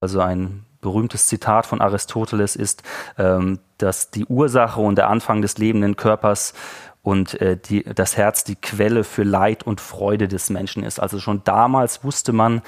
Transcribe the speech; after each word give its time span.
Also 0.00 0.20
ein 0.20 0.64
berühmtes 0.80 1.26
Zitat 1.26 1.66
von 1.66 1.80
Aristoteles 1.80 2.54
ist, 2.56 2.82
ähm, 3.18 3.58
dass 3.78 4.10
die 4.10 4.26
Ursache 4.26 4.80
und 4.80 4.96
der 4.96 5.08
Anfang 5.08 5.42
des 5.42 5.58
lebenden 5.58 5.96
Körpers 5.96 6.54
und 7.02 7.40
äh, 7.40 7.56
die, 7.56 7.82
das 7.82 8.16
Herz 8.16 8.44
die 8.44 8.56
Quelle 8.56 9.02
für 9.02 9.24
Leid 9.24 9.64
und 9.64 9.80
Freude 9.80 10.28
des 10.28 10.50
Menschen 10.50 10.84
ist. 10.84 11.00
Also 11.00 11.18
schon 11.18 11.42
damals 11.44 12.04
wusste 12.04 12.32
man, 12.32 12.62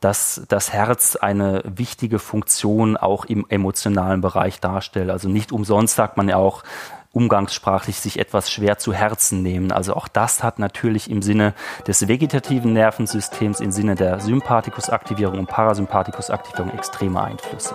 dass 0.00 0.42
das 0.48 0.72
Herz 0.72 1.16
eine 1.16 1.62
wichtige 1.64 2.18
Funktion 2.18 2.96
auch 2.96 3.24
im 3.24 3.46
emotionalen 3.48 4.20
Bereich 4.20 4.60
darstellt. 4.60 5.10
Also 5.10 5.28
nicht 5.28 5.52
umsonst 5.52 5.96
sagt 5.96 6.16
man 6.16 6.28
ja 6.28 6.36
auch 6.36 6.62
umgangssprachlich 7.12 8.00
sich 8.00 8.18
etwas 8.18 8.50
schwer 8.50 8.78
zu 8.78 8.92
Herzen 8.92 9.42
nehmen. 9.42 9.72
Also 9.72 9.94
auch 9.94 10.08
das 10.08 10.42
hat 10.42 10.58
natürlich 10.58 11.10
im 11.10 11.22
Sinne 11.22 11.54
des 11.86 12.08
vegetativen 12.08 12.72
Nervensystems, 12.72 13.60
im 13.60 13.72
Sinne 13.72 13.94
der 13.94 14.20
Sympathikusaktivierung 14.20 15.38
und 15.38 15.48
Parasympathikusaktivierung 15.48 16.72
extreme 16.72 17.22
Einflüsse. 17.22 17.74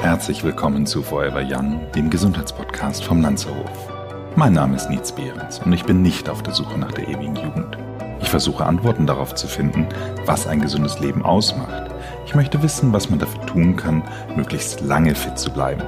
Herzlich 0.00 0.42
willkommen 0.42 0.86
zu 0.86 1.02
Forever 1.02 1.42
Young, 1.44 1.80
dem 1.92 2.10
Gesundheitspodcast 2.10 3.04
vom 3.04 3.20
Lanzerhof. 3.20 3.88
Mein 4.36 4.52
Name 4.52 4.76
ist 4.76 4.88
Nietz 4.88 5.12
Behrens 5.12 5.58
und 5.58 5.72
ich 5.72 5.84
bin 5.84 6.02
nicht 6.02 6.28
auf 6.28 6.42
der 6.42 6.54
Suche 6.54 6.78
nach 6.78 6.92
der 6.92 7.08
ewigen 7.08 7.36
Jugend. 7.36 7.87
Ich 8.28 8.30
versuche 8.30 8.66
Antworten 8.66 9.06
darauf 9.06 9.34
zu 9.34 9.46
finden, 9.46 9.88
was 10.26 10.46
ein 10.46 10.60
gesundes 10.60 11.00
Leben 11.00 11.24
ausmacht. 11.24 11.90
Ich 12.26 12.34
möchte 12.34 12.62
wissen, 12.62 12.92
was 12.92 13.08
man 13.08 13.18
dafür 13.18 13.46
tun 13.46 13.74
kann, 13.74 14.02
möglichst 14.36 14.82
lange 14.82 15.14
fit 15.14 15.38
zu 15.38 15.50
bleiben. 15.50 15.80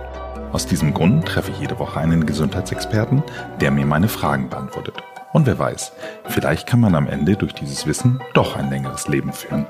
Aus 0.50 0.64
diesem 0.64 0.94
Grund 0.94 1.26
treffe 1.26 1.50
ich 1.50 1.60
jede 1.60 1.78
Woche 1.78 2.00
einen 2.00 2.24
Gesundheitsexperten, 2.24 3.22
der 3.60 3.70
mir 3.70 3.84
meine 3.84 4.08
Fragen 4.08 4.48
beantwortet. 4.48 4.94
Und 5.34 5.44
wer 5.44 5.58
weiß, 5.58 5.92
vielleicht 6.28 6.66
kann 6.66 6.80
man 6.80 6.94
am 6.94 7.08
Ende 7.08 7.36
durch 7.36 7.52
dieses 7.52 7.86
Wissen 7.86 8.22
doch 8.32 8.56
ein 8.56 8.70
längeres 8.70 9.06
Leben 9.06 9.34
führen. 9.34 9.66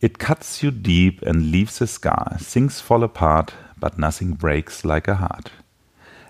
It 0.00 0.18
cuts 0.18 0.62
you 0.62 0.70
deep 0.70 1.26
and 1.26 1.42
leaves 1.42 1.82
a 1.82 1.86
scar, 1.86 2.38
things 2.38 2.80
fall 2.80 3.02
apart, 3.02 3.52
but 3.80 3.98
nothing 3.98 4.36
breaks 4.36 4.84
like 4.84 5.08
a 5.08 5.20
heart. 5.20 5.50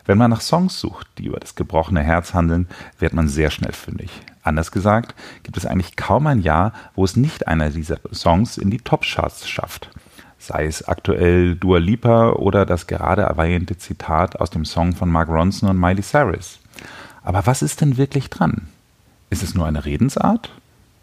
Wenn 0.09 0.17
man 0.17 0.31
nach 0.31 0.41
Songs 0.41 0.81
sucht, 0.81 1.07
die 1.19 1.27
über 1.27 1.39
das 1.39 1.55
gebrochene 1.55 2.03
Herz 2.03 2.33
handeln, 2.33 2.67
wird 2.99 3.13
man 3.13 3.29
sehr 3.29 3.51
schnell 3.51 3.73
fündig. 3.73 4.11
Anders 4.43 4.73
gesagt, 4.73 5.15
gibt 5.43 5.59
es 5.59 5.67
eigentlich 5.67 5.97
kaum 5.97 6.27
ein 6.27 6.41
Jahr, 6.41 6.73
wo 6.95 7.05
es 7.05 7.17
nicht 7.17 7.47
einer 7.47 7.69
dieser 7.69 7.99
Songs 8.13 8.57
in 8.57 8.71
die 8.71 8.79
Top-Charts 8.79 9.47
schafft. 9.47 9.91
Sei 10.39 10.65
es 10.65 10.89
aktuell 10.89 11.57
Dua 11.57 11.79
Lipa 11.79 12.31
oder 12.31 12.65
das 12.65 12.87
gerade 12.87 13.23
erwähnte 13.23 13.77
Zitat 13.77 14.41
aus 14.41 14.49
dem 14.49 14.65
Song 14.65 14.95
von 14.95 15.11
Mark 15.11 15.29
Ronson 15.29 15.69
und 15.69 15.79
Miley 15.79 16.03
Cyrus. 16.03 16.59
Aber 17.23 17.45
was 17.45 17.61
ist 17.61 17.83
denn 17.83 17.99
wirklich 17.99 18.31
dran? 18.31 18.69
Ist 19.29 19.43
es 19.43 19.55
nur 19.55 19.67
eine 19.67 19.85
Redensart? 19.85 20.51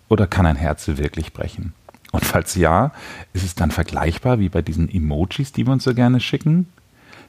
Oder 0.09 0.25
kann 0.25 0.47
ein 0.47 0.55
Herz 0.55 0.87
wirklich 0.87 1.33
brechen? 1.33 1.73
Und 2.16 2.23
falls 2.23 2.55
ja, 2.55 2.94
ist 3.33 3.44
es 3.44 3.55
dann 3.55 3.71
vergleichbar 3.71 4.39
wie 4.39 4.47
bei 4.47 4.61
diesen 4.61 4.88
Emojis, 4.89 5.52
die 5.52 5.67
wir 5.67 5.73
uns 5.73 5.83
so 5.83 5.94
gerne 5.94 6.21
schicken? 6.21 6.67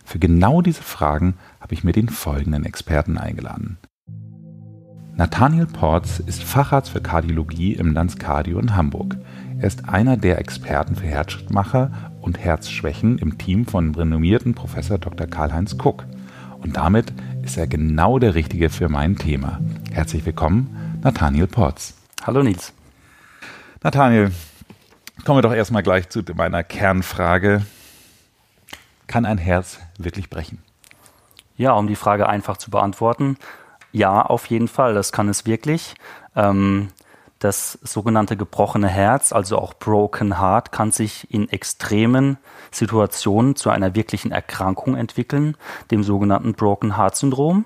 Für 0.05 0.21
genau 0.21 0.63
diese 0.63 0.85
Fragen 0.85 1.35
habe 1.61 1.75
ich 1.75 1.83
mir 1.83 1.91
den 1.91 2.09
folgenden 2.09 2.65
Experten 2.65 3.19
eingeladen. 3.19 3.79
Nathaniel 5.17 5.67
Porz 5.67 6.21
ist 6.21 6.45
Facharzt 6.45 6.91
für 6.91 7.01
Kardiologie 7.01 7.73
im 7.73 7.95
Landskardio 7.95 8.61
in 8.61 8.77
Hamburg. 8.77 9.17
Er 9.59 9.67
ist 9.67 9.89
einer 9.89 10.17
der 10.17 10.39
Experten 10.39 10.95
für 10.95 11.07
Herzschrittmacher 11.07 11.91
und 12.21 12.39
Herzschwächen 12.39 13.19
im 13.19 13.39
Team 13.39 13.67
von 13.67 13.93
renommierten 13.93 14.55
Professor 14.55 14.99
Dr. 14.99 15.27
Karl-Heinz 15.27 15.79
Kuck. 15.79 16.05
Und 16.63 16.77
damit 16.77 17.13
ist 17.43 17.57
er 17.57 17.67
genau 17.67 18.21
der 18.21 18.37
Richtige 18.37 18.71
für 18.71 18.89
mein 18.89 19.17
Thema. 19.17 19.59
Herzlich 19.91 20.25
willkommen, 20.25 21.01
Nathaniel 21.03 21.49
Porz. 21.49 21.95
Hallo 22.25 22.45
Nils. 22.45 22.73
Nathaniel, 23.83 24.31
Kommen 25.25 25.39
wir 25.39 25.43
doch 25.43 25.55
erstmal 25.55 25.83
gleich 25.83 26.09
zu 26.09 26.23
meiner 26.35 26.63
Kernfrage. 26.63 27.65
Kann 29.07 29.25
ein 29.25 29.39
Herz 29.39 29.81
wirklich 29.99 30.31
brechen? 30.31 30.63
Ja, 31.57 31.73
um 31.73 31.87
die 31.87 31.97
Frage 31.97 32.29
einfach 32.29 32.57
zu 32.59 32.71
beantworten. 32.71 33.37
Ja, 33.93 34.23
auf 34.23 34.47
jeden 34.47 34.69
Fall, 34.69 34.95
das 34.95 35.11
kann 35.11 35.29
es 35.29 35.47
wirklich. 35.47 35.95
Ähm, 36.35 36.89
das 37.39 37.79
sogenannte 37.83 38.37
gebrochene 38.37 38.89
Herz, 38.89 39.33
also 39.33 39.59
auch 39.59 39.75
Broken 39.75 40.39
Heart, 40.39 40.73
kann 40.73 40.91
sich 40.91 41.31
in 41.33 41.49
extremen 41.49 42.39
Situationen 42.71 43.57
zu 43.57 43.71
einer 43.71 43.95
wirklichen 43.95 44.33
Erkrankung 44.33 44.97
entwickeln, 44.97 45.57
dem 45.91 46.03
sogenannten 46.03 46.55
Broken 46.55 46.97
Heart 46.97 47.17
Syndrom. 47.17 47.65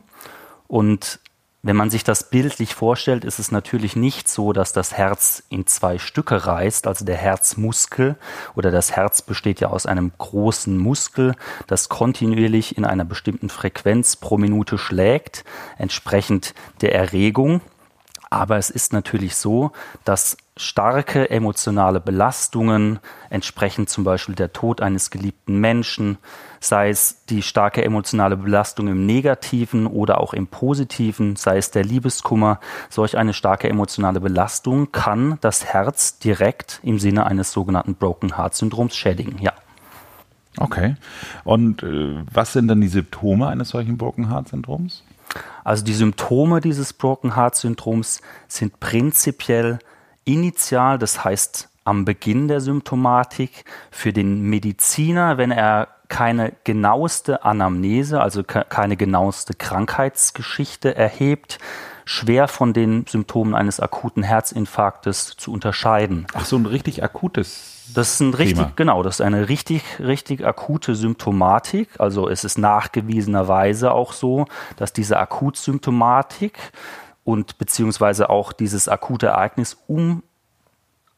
Und 0.66 1.20
wenn 1.62 1.76
man 1.76 1.90
sich 1.90 2.04
das 2.04 2.30
bildlich 2.30 2.74
vorstellt, 2.74 3.24
ist 3.24 3.38
es 3.38 3.52
natürlich 3.52 3.94
nicht 3.94 4.28
so, 4.28 4.54
dass 4.54 4.72
das 4.72 4.94
Herz 4.94 5.42
in 5.50 5.66
zwei 5.66 5.98
Stücke 5.98 6.46
reißt, 6.46 6.86
also 6.86 7.04
der 7.04 7.16
Herzmuskel 7.16 8.16
oder 8.54 8.70
das 8.70 8.92
Herz 8.92 9.20
besteht 9.20 9.60
ja 9.60 9.68
aus 9.68 9.84
einem 9.84 10.12
großen 10.16 10.76
Muskel, 10.78 11.34
das 11.66 11.90
kontinuierlich 11.90 12.78
in 12.78 12.86
einer 12.86 13.04
bestimmten 13.04 13.50
Frequenz 13.50 14.16
pro 14.16 14.38
Minute 14.38 14.78
schlägt, 14.78 15.44
entsprechend 15.76 16.54
der 16.80 16.94
Erregung. 16.94 17.60
Aber 18.30 18.56
es 18.56 18.70
ist 18.70 18.92
natürlich 18.92 19.36
so, 19.36 19.72
dass 20.04 20.38
starke 20.60 21.30
emotionale 21.30 22.00
Belastungen, 22.00 22.98
entsprechend 23.30 23.88
zum 23.88 24.04
Beispiel 24.04 24.34
der 24.34 24.52
Tod 24.52 24.80
eines 24.80 25.10
geliebten 25.10 25.58
Menschen, 25.58 26.18
sei 26.60 26.90
es 26.90 27.24
die 27.26 27.42
starke 27.42 27.84
emotionale 27.84 28.36
Belastung 28.36 28.88
im 28.88 29.06
negativen 29.06 29.86
oder 29.86 30.20
auch 30.20 30.34
im 30.34 30.46
positiven, 30.46 31.36
sei 31.36 31.56
es 31.56 31.70
der 31.70 31.84
Liebeskummer, 31.84 32.60
solch 32.88 33.16
eine 33.16 33.32
starke 33.32 33.68
emotionale 33.68 34.20
Belastung 34.20 34.92
kann 34.92 35.38
das 35.40 35.64
Herz 35.64 36.18
direkt 36.18 36.80
im 36.82 36.98
Sinne 36.98 37.26
eines 37.26 37.52
sogenannten 37.52 37.94
Broken 37.94 38.36
Heart 38.36 38.54
Syndroms 38.54 38.96
schädigen, 38.96 39.38
ja. 39.40 39.52
Okay. 40.58 40.96
Und 41.44 41.82
äh, 41.82 42.22
was 42.32 42.52
sind 42.52 42.68
dann 42.68 42.80
die 42.80 42.88
Symptome 42.88 43.46
eines 43.46 43.70
solchen 43.70 43.96
Broken 43.96 44.28
Heart 44.28 44.48
Syndroms? 44.48 45.04
Also 45.64 45.84
die 45.84 45.94
Symptome 45.94 46.60
dieses 46.60 46.92
Broken 46.92 47.36
Heart 47.36 47.54
Syndroms 47.54 48.20
sind 48.48 48.80
prinzipiell 48.80 49.78
initial, 50.32 50.98
das 50.98 51.24
heißt 51.24 51.68
am 51.84 52.04
Beginn 52.04 52.48
der 52.48 52.60
Symptomatik 52.60 53.64
für 53.90 54.12
den 54.12 54.42
Mediziner, 54.42 55.38
wenn 55.38 55.50
er 55.50 55.88
keine 56.08 56.52
genaueste 56.64 57.44
Anamnese, 57.44 58.20
also 58.20 58.42
keine 58.42 58.96
genaueste 58.96 59.54
Krankheitsgeschichte 59.54 60.94
erhebt, 60.94 61.58
schwer 62.04 62.48
von 62.48 62.72
den 62.72 63.06
Symptomen 63.06 63.54
eines 63.54 63.80
akuten 63.80 64.22
Herzinfarktes 64.22 65.36
zu 65.36 65.52
unterscheiden. 65.52 66.26
Ach, 66.34 66.44
so 66.44 66.56
ein 66.56 66.66
richtig 66.66 67.02
akutes 67.02 67.80
das 67.94 68.14
ist 68.14 68.20
ein 68.20 68.34
richtig, 68.34 68.58
Thema. 68.58 68.72
genau, 68.76 69.02
das 69.02 69.16
ist 69.16 69.20
eine 69.20 69.48
richtig, 69.48 69.82
richtig 69.98 70.46
akute 70.46 70.94
Symptomatik. 70.94 71.88
Also 71.98 72.28
es 72.28 72.44
ist 72.44 72.58
nachgewiesenerweise 72.58 73.92
auch 73.92 74.12
so, 74.12 74.46
dass 74.76 74.92
diese 74.92 75.18
Akutsymptomatik 75.18 76.58
und 77.24 77.58
beziehungsweise 77.58 78.30
auch 78.30 78.52
dieses 78.52 78.88
akute 78.88 79.28
Ereignis 79.28 79.76
um 79.86 80.22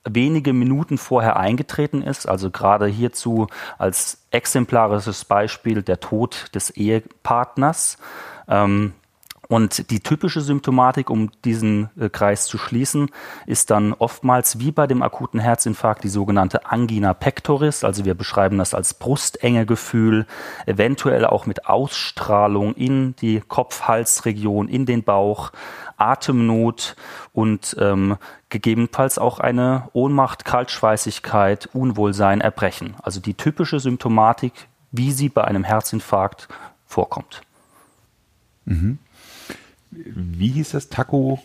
wenige 0.05 0.53
Minuten 0.53 0.99
vorher 0.99 1.37
eingetreten 1.37 2.03
ist. 2.03 2.29
Also 2.29 2.51
gerade 2.51 2.87
hierzu 2.87 3.47
als 3.79 4.27
exemplarisches 4.31 5.25
Beispiel 5.25 5.83
der 5.83 6.01
Tod 6.01 6.55
des 6.55 6.71
Ehepartners. 6.71 7.99
Ähm, 8.49 8.95
und 9.53 9.91
die 9.91 10.01
typische 10.01 10.41
Symptomatik, 10.41 11.11
um 11.11 11.31
diesen 11.45 11.91
äh, 12.01 12.09
Kreis 12.09 12.47
zu 12.47 12.57
schließen, 12.57 13.11
ist 13.45 13.71
dann 13.71 13.93
oftmals 13.93 14.61
wie 14.61 14.73
bei 14.73 14.87
dem 14.87 15.03
akuten 15.03 15.39
Herzinfarkt 15.39 16.05
die 16.05 16.09
sogenannte 16.09 16.65
Angina 16.65 17.13
pectoris. 17.13 17.85
Also 17.85 18.07
wir 18.07 18.15
beschreiben 18.15 18.57
das 18.57 18.73
als 18.73 18.95
Brustengegefühl, 18.95 20.25
eventuell 20.65 21.27
auch 21.27 21.45
mit 21.45 21.67
Ausstrahlung 21.67 22.75
in 22.77 23.15
die 23.17 23.43
Kopf-Hals-Region, 23.47 24.69
in 24.69 24.87
den 24.87 25.03
Bauch, 25.03 25.53
Atemnot 25.99 26.97
und 27.35 27.77
ähm, 27.79 28.17
gegebenenfalls 28.49 29.19
auch 29.19 29.39
eine 29.39 29.91
Ohnmacht, 29.93 30.47
Kaltschweißigkeit, 30.47 31.69
Unwohlsein, 31.75 32.41
Erbrechen. 32.41 32.95
Also 33.03 33.21
die 33.21 33.35
typische 33.35 33.81
Symptomatik, 33.81 34.55
wie 34.93 35.13
sie 35.13 35.29
bei 35.29 35.45
einem 35.45 35.63
Herzinfarkt 35.63 36.49
vorkommt. 36.87 37.43
Mhm 38.65 38.99
wie 39.93 40.49
hieß 40.49 40.71
das, 40.71 40.89
Taco? 40.89 41.39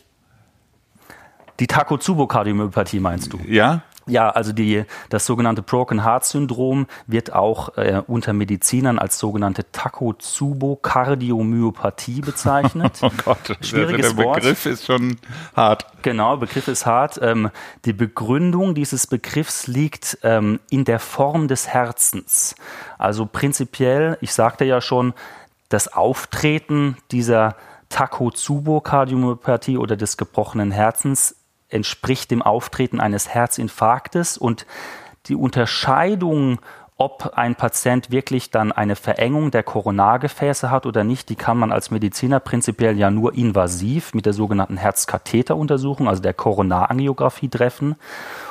Die 1.59 1.67
Takotsubo-Kardiomyopathie 1.67 2.99
meinst 2.99 3.33
du? 3.33 3.39
Ja. 3.47 3.83
Ja, 4.09 4.29
also 4.29 4.53
die, 4.53 4.85
das 5.09 5.25
sogenannte 5.25 5.61
Broken 5.61 6.05
Heart 6.05 6.23
Syndrom 6.23 6.88
wird 7.07 7.33
auch 7.33 7.77
äh, 7.77 8.01
unter 8.07 8.31
Medizinern 8.31 8.99
als 8.99 9.19
sogenannte 9.19 9.69
Takotsubo-Kardiomyopathie 9.69 12.21
bezeichnet. 12.21 12.94
oh 13.01 13.11
Gott, 13.25 13.57
Schwieriges 13.59 14.15
der 14.15 14.23
Begriff 14.23 14.65
Wort. 14.65 14.73
ist 14.73 14.85
schon 14.85 15.17
hart. 15.57 15.88
Genau, 16.03 16.38
Begriff 16.38 16.69
ist 16.69 16.85
hart. 16.85 17.19
Ähm, 17.21 17.49
die 17.83 17.91
Begründung 17.91 18.75
dieses 18.75 19.07
Begriffs 19.07 19.67
liegt 19.67 20.19
ähm, 20.23 20.61
in 20.69 20.85
der 20.85 20.99
Form 20.99 21.49
des 21.49 21.67
Herzens. 21.67 22.55
Also 22.97 23.25
prinzipiell, 23.25 24.17
ich 24.21 24.31
sagte 24.31 24.63
ja 24.63 24.79
schon, 24.79 25.13
das 25.67 25.94
Auftreten 25.94 26.95
dieser 27.11 27.57
Takotsubo-Kardiomyopathie 27.89 29.78
oder 29.78 29.95
des 29.95 30.18
gebrochenen 30.18 30.72
Herzens 30.72 31.36
entspricht 31.69 32.31
dem 32.31 32.42
Auftreten 32.42 33.00
eines 33.00 33.30
Herzinfarktes 33.30 34.38
und 34.38 34.66
die 35.28 35.36
Unterscheidung 35.36 36.60
ob 36.99 37.33
ein 37.35 37.55
Patient 37.55 38.09
wirklich 38.09 38.49
dann 38.49 38.71
eine 38.71 38.95
Verengung 38.95 39.51
der 39.51 39.61
Koronargefäße 39.61 40.71
hat 40.71 40.88
oder 40.88 41.03
nicht, 41.03 41.29
die 41.29 41.35
kann 41.35 41.57
man 41.57 41.71
als 41.71 41.91
Mediziner 41.91 42.39
prinzipiell 42.39 42.97
ja 42.97 43.11
nur 43.11 43.35
invasiv 43.35 44.15
mit 44.15 44.25
der 44.25 44.33
sogenannten 44.33 44.77
Herzkatheteruntersuchung, 44.77 46.07
also 46.07 46.23
der 46.23 46.33
Koronarangiographie 46.33 47.49
treffen. 47.49 47.97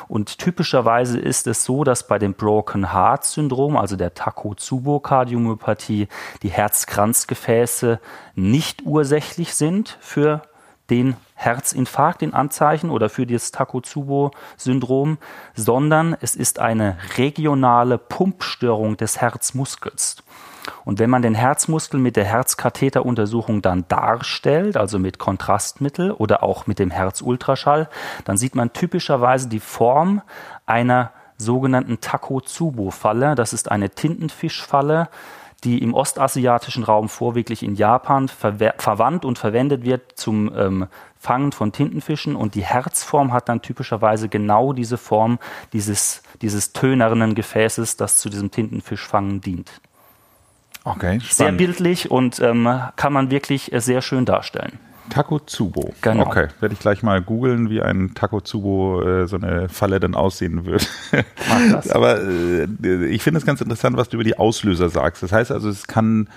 Und 0.06 0.38
typischerweise 0.38 1.18
ist 1.18 1.48
es 1.48 1.64
so, 1.64 1.82
dass 1.82 2.06
bei 2.06 2.20
dem 2.20 2.34
Broken 2.34 2.92
Heart 2.92 3.24
Syndrom, 3.24 3.76
also 3.76 3.96
der 3.96 4.14
Takotsubo-Kardiomyopathie, 4.14 6.06
die 6.44 6.50
Herzkranzgefäße 6.50 7.98
nicht 8.36 8.86
ursächlich 8.86 9.54
sind 9.54 9.98
für 10.00 10.42
den 10.90 11.16
Herzinfarkt 11.34 12.22
in 12.22 12.34
Anzeichen 12.34 12.90
oder 12.90 13.08
für 13.08 13.26
das 13.26 13.52
Takotsubo-Syndrom, 13.52 15.18
sondern 15.54 16.16
es 16.20 16.34
ist 16.34 16.58
eine 16.58 16.96
regionale 17.16 17.98
Pumpstörung 17.98 18.96
des 18.96 19.20
Herzmuskels. 19.20 20.16
Und 20.84 20.98
wenn 20.98 21.10
man 21.10 21.22
den 21.22 21.34
Herzmuskel 21.34 22.00
mit 22.00 22.16
der 22.16 22.24
Herzkatheteruntersuchung 22.24 23.62
dann 23.62 23.86
darstellt, 23.88 24.76
also 24.76 24.98
mit 24.98 25.18
Kontrastmittel 25.18 26.10
oder 26.10 26.42
auch 26.42 26.66
mit 26.66 26.78
dem 26.78 26.90
Herzultraschall, 26.90 27.88
dann 28.24 28.36
sieht 28.36 28.54
man 28.54 28.72
typischerweise 28.72 29.48
die 29.48 29.60
Form 29.60 30.22
einer 30.64 31.12
sogenannten 31.38 32.00
Takotsubo-Falle. 32.00 33.34
Das 33.34 33.52
ist 33.52 33.70
eine 33.70 33.90
Tintenfischfalle, 33.90 35.08
die 35.64 35.82
im 35.82 35.94
ostasiatischen 35.94 36.84
Raum 36.84 37.08
vorwiegend 37.08 37.62
in 37.62 37.74
Japan 37.74 38.28
verwandt 38.28 39.24
und 39.24 39.38
verwendet 39.38 39.84
wird 39.84 40.12
zum 40.16 40.52
ähm, 40.54 40.86
Fangen 41.18 41.52
von 41.52 41.72
Tintenfischen 41.72 42.36
und 42.36 42.54
die 42.54 42.64
Herzform 42.64 43.32
hat 43.32 43.48
dann 43.48 43.62
typischerweise 43.62 44.28
genau 44.28 44.72
diese 44.72 44.98
Form 44.98 45.38
dieses, 45.72 46.22
dieses 46.42 46.72
tönernen 46.72 47.34
Gefäßes, 47.34 47.96
das 47.96 48.18
zu 48.18 48.28
diesem 48.28 48.50
Tintenfischfangen 48.50 49.40
dient. 49.40 49.70
Okay, 50.84 51.18
spannend. 51.20 51.32
Sehr 51.32 51.52
bildlich 51.52 52.10
und 52.10 52.38
ähm, 52.38 52.80
kann 52.94 53.12
man 53.12 53.30
wirklich 53.30 53.72
äh, 53.72 53.80
sehr 53.80 54.02
schön 54.02 54.24
darstellen. 54.24 54.78
Takotsubo. 55.10 55.94
Genau. 56.00 56.26
Okay, 56.26 56.48
werde 56.60 56.74
ich 56.74 56.80
gleich 56.80 57.02
mal 57.02 57.20
googeln, 57.22 57.70
wie 57.70 57.82
ein 57.82 58.14
Takotsubo 58.14 59.02
äh, 59.02 59.26
so 59.26 59.36
eine 59.36 59.68
Falle 59.68 60.00
dann 60.00 60.14
aussehen 60.14 60.64
wird. 60.64 60.88
Mach 61.48 61.72
das. 61.72 61.90
Aber 61.94 62.20
äh, 62.22 62.66
ich 63.06 63.22
finde 63.22 63.38
es 63.38 63.46
ganz 63.46 63.60
interessant, 63.60 63.96
was 63.96 64.08
du 64.08 64.16
über 64.16 64.24
die 64.24 64.38
Auslöser 64.38 64.88
sagst. 64.88 65.22
Das 65.22 65.32
heißt 65.32 65.52
also, 65.52 65.68
es 65.68 65.86
kann 65.86 66.28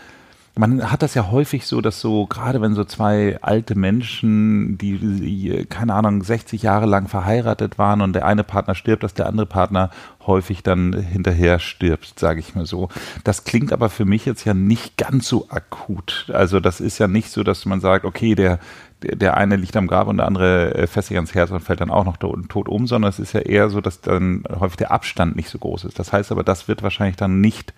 man 0.60 0.92
hat 0.92 1.04
das 1.04 1.14
ja 1.14 1.32
häufig 1.32 1.66
so, 1.66 1.80
dass 1.80 2.02
so, 2.02 2.28
gerade 2.28 2.60
wenn 2.60 2.76
so 2.76 2.84
zwei 2.84 3.40
alte 3.42 3.76
Menschen, 3.76 4.78
die, 4.78 5.66
keine 5.70 5.94
Ahnung, 5.94 6.22
60 6.22 6.62
Jahre 6.62 6.86
lang 6.86 7.08
verheiratet 7.08 7.78
waren 7.78 8.02
und 8.02 8.12
der 8.12 8.26
eine 8.26 8.44
Partner 8.44 8.76
stirbt, 8.76 9.04
dass 9.04 9.14
der 9.14 9.28
andere 9.28 9.46
Partner 9.46 9.90
häufig 10.28 10.62
dann 10.62 10.92
hinterher 10.92 11.60
stirbt, 11.60 12.20
sage 12.20 12.42
ich 12.42 12.56
mal 12.56 12.66
so. 12.66 12.90
Das 13.24 13.46
klingt 13.46 13.72
aber 13.72 13.90
für 13.90 14.04
mich 14.04 14.26
jetzt 14.26 14.44
ja 14.44 14.54
nicht 14.54 14.98
ganz 14.98 15.30
so 15.30 15.48
akut. 15.48 16.30
Also 16.34 16.60
das 16.60 16.82
ist 16.82 16.98
ja 16.98 17.08
nicht 17.08 17.32
so, 17.32 17.44
dass 17.44 17.66
man 17.66 17.80
sagt, 17.80 18.04
okay, 18.04 18.36
der, 18.36 18.60
der 19.02 19.38
eine 19.38 19.56
liegt 19.56 19.78
am 19.78 19.88
Grab 19.88 20.10
und 20.10 20.18
der 20.18 20.28
andere 20.28 20.76
äh, 20.76 20.88
fässt 20.88 21.08
sich 21.08 21.16
ans 21.16 21.34
Herz 21.34 21.52
und 21.52 21.62
fällt 21.62 21.80
dann 21.80 21.90
auch 21.90 22.04
noch 22.04 22.18
tot 22.18 22.68
um, 22.68 22.86
sondern 22.86 23.08
es 23.08 23.20
ist 23.20 23.32
ja 23.32 23.40
eher 23.40 23.70
so, 23.70 23.80
dass 23.80 24.02
dann 24.02 24.44
häufig 24.60 24.76
der 24.76 24.92
Abstand 24.92 25.38
nicht 25.38 25.50
so 25.50 25.58
groß 25.58 25.86
ist. 25.86 26.00
Das 26.00 26.12
heißt 26.12 26.34
aber, 26.34 26.44
das 26.44 26.68
wird 26.68 26.84
wahrscheinlich 26.84 27.16
dann 27.16 27.40
nicht 27.40 27.74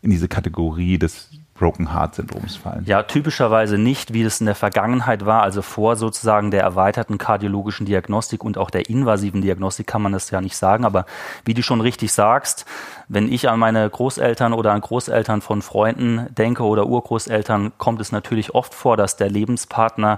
in 0.00 0.10
diese 0.10 0.28
Kategorie 0.28 0.96
des 0.96 1.28
Broken 1.60 1.92
Heart 1.92 2.14
Syndroms 2.14 2.56
fallen? 2.56 2.84
Ja, 2.86 3.02
typischerweise 3.02 3.76
nicht, 3.76 4.14
wie 4.14 4.22
es 4.22 4.40
in 4.40 4.46
der 4.46 4.54
Vergangenheit 4.54 5.26
war, 5.26 5.42
also 5.42 5.60
vor 5.60 5.94
sozusagen 5.94 6.50
der 6.50 6.62
erweiterten 6.62 7.18
kardiologischen 7.18 7.84
Diagnostik 7.84 8.42
und 8.42 8.56
auch 8.56 8.70
der 8.70 8.88
invasiven 8.88 9.42
Diagnostik 9.42 9.86
kann 9.86 10.00
man 10.00 10.12
das 10.12 10.30
ja 10.30 10.40
nicht 10.40 10.56
sagen, 10.56 10.86
aber 10.86 11.04
wie 11.44 11.52
du 11.52 11.62
schon 11.62 11.82
richtig 11.82 12.12
sagst, 12.12 12.64
wenn 13.08 13.30
ich 13.30 13.50
an 13.50 13.58
meine 13.58 13.88
Großeltern 13.90 14.54
oder 14.54 14.72
an 14.72 14.80
Großeltern 14.80 15.42
von 15.42 15.60
Freunden 15.60 16.26
denke 16.30 16.62
oder 16.62 16.86
Urgroßeltern, 16.86 17.72
kommt 17.76 18.00
es 18.00 18.10
natürlich 18.10 18.54
oft 18.54 18.72
vor, 18.72 18.96
dass 18.96 19.16
der 19.16 19.28
Lebenspartner 19.28 20.16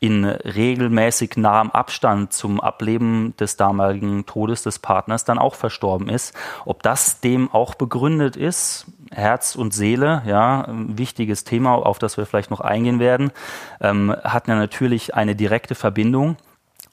in 0.00 0.24
regelmäßig 0.24 1.36
nahem 1.36 1.70
Abstand 1.70 2.32
zum 2.32 2.58
Ableben 2.58 3.36
des 3.36 3.56
damaligen 3.56 4.24
Todes 4.24 4.62
des 4.62 4.78
Partners 4.78 5.24
dann 5.24 5.38
auch 5.38 5.54
verstorben 5.54 6.08
ist. 6.08 6.34
Ob 6.64 6.82
das 6.82 7.20
dem 7.20 7.52
auch 7.52 7.74
begründet 7.74 8.34
ist, 8.34 8.86
Herz 9.10 9.56
und 9.56 9.74
Seele, 9.74 10.22
ja, 10.24 10.62
ein 10.62 10.96
wichtiges 10.96 11.44
Thema, 11.44 11.74
auf 11.74 11.98
das 11.98 12.16
wir 12.16 12.24
vielleicht 12.24 12.50
noch 12.50 12.60
eingehen 12.60 12.98
werden, 12.98 13.30
ähm, 13.82 14.16
hat 14.24 14.48
ja 14.48 14.54
natürlich 14.54 15.14
eine 15.14 15.36
direkte 15.36 15.74
Verbindung. 15.74 16.36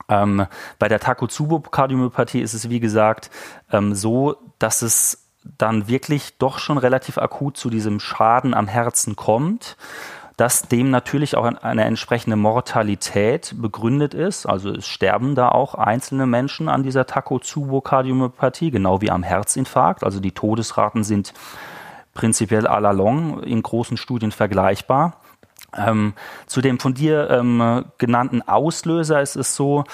Ähm, 0.09 0.45
bei 0.77 0.89
der 0.89 0.99
Takotsubo-Kardiomyopathie 0.99 2.41
ist 2.41 2.53
es, 2.53 2.69
wie 2.69 2.81
gesagt, 2.81 3.29
ähm, 3.71 3.95
so, 3.95 4.35
dass 4.59 4.81
es 4.81 5.29
dann 5.57 5.87
wirklich 5.87 6.37
doch 6.39 6.59
schon 6.59 6.77
relativ 6.77 7.17
akut 7.17 7.55
zu 7.55 7.69
diesem 7.69 8.01
Schaden 8.01 8.53
am 8.53 8.67
Herzen 8.67 9.15
kommt 9.15 9.77
dass 10.37 10.61
dem 10.61 10.91
natürlich 10.91 11.35
auch 11.35 11.45
eine 11.45 11.83
entsprechende 11.83 12.35
Mortalität 12.35 13.55
begründet 13.57 14.13
ist. 14.13 14.45
Also 14.45 14.69
es 14.69 14.85
sterben 14.85 15.33
da 15.33 15.49
auch 15.49 15.73
einzelne 15.73 16.27
Menschen 16.27 16.69
an 16.69 16.83
dieser 16.83 17.07
Takotsubo-Kardiomyopathie, 17.07 18.69
genau 18.69 19.01
wie 19.01 19.09
am 19.09 19.23
Herzinfarkt. 19.23 20.03
Also 20.03 20.19
die 20.19 20.31
Todesraten 20.31 21.03
sind 21.03 21.33
prinzipiell 22.13 22.67
à 22.67 22.79
la 22.79 22.91
long 22.91 23.41
in 23.41 23.63
großen 23.63 23.97
Studien 23.97 24.31
vergleichbar. 24.31 25.21
Ähm, 25.75 26.13
zu 26.45 26.61
dem 26.61 26.79
von 26.79 26.93
dir 26.93 27.29
ähm, 27.31 27.85
genannten 27.97 28.43
Auslöser 28.43 29.21
ist 29.21 29.35
es 29.35 29.55
so, 29.55 29.85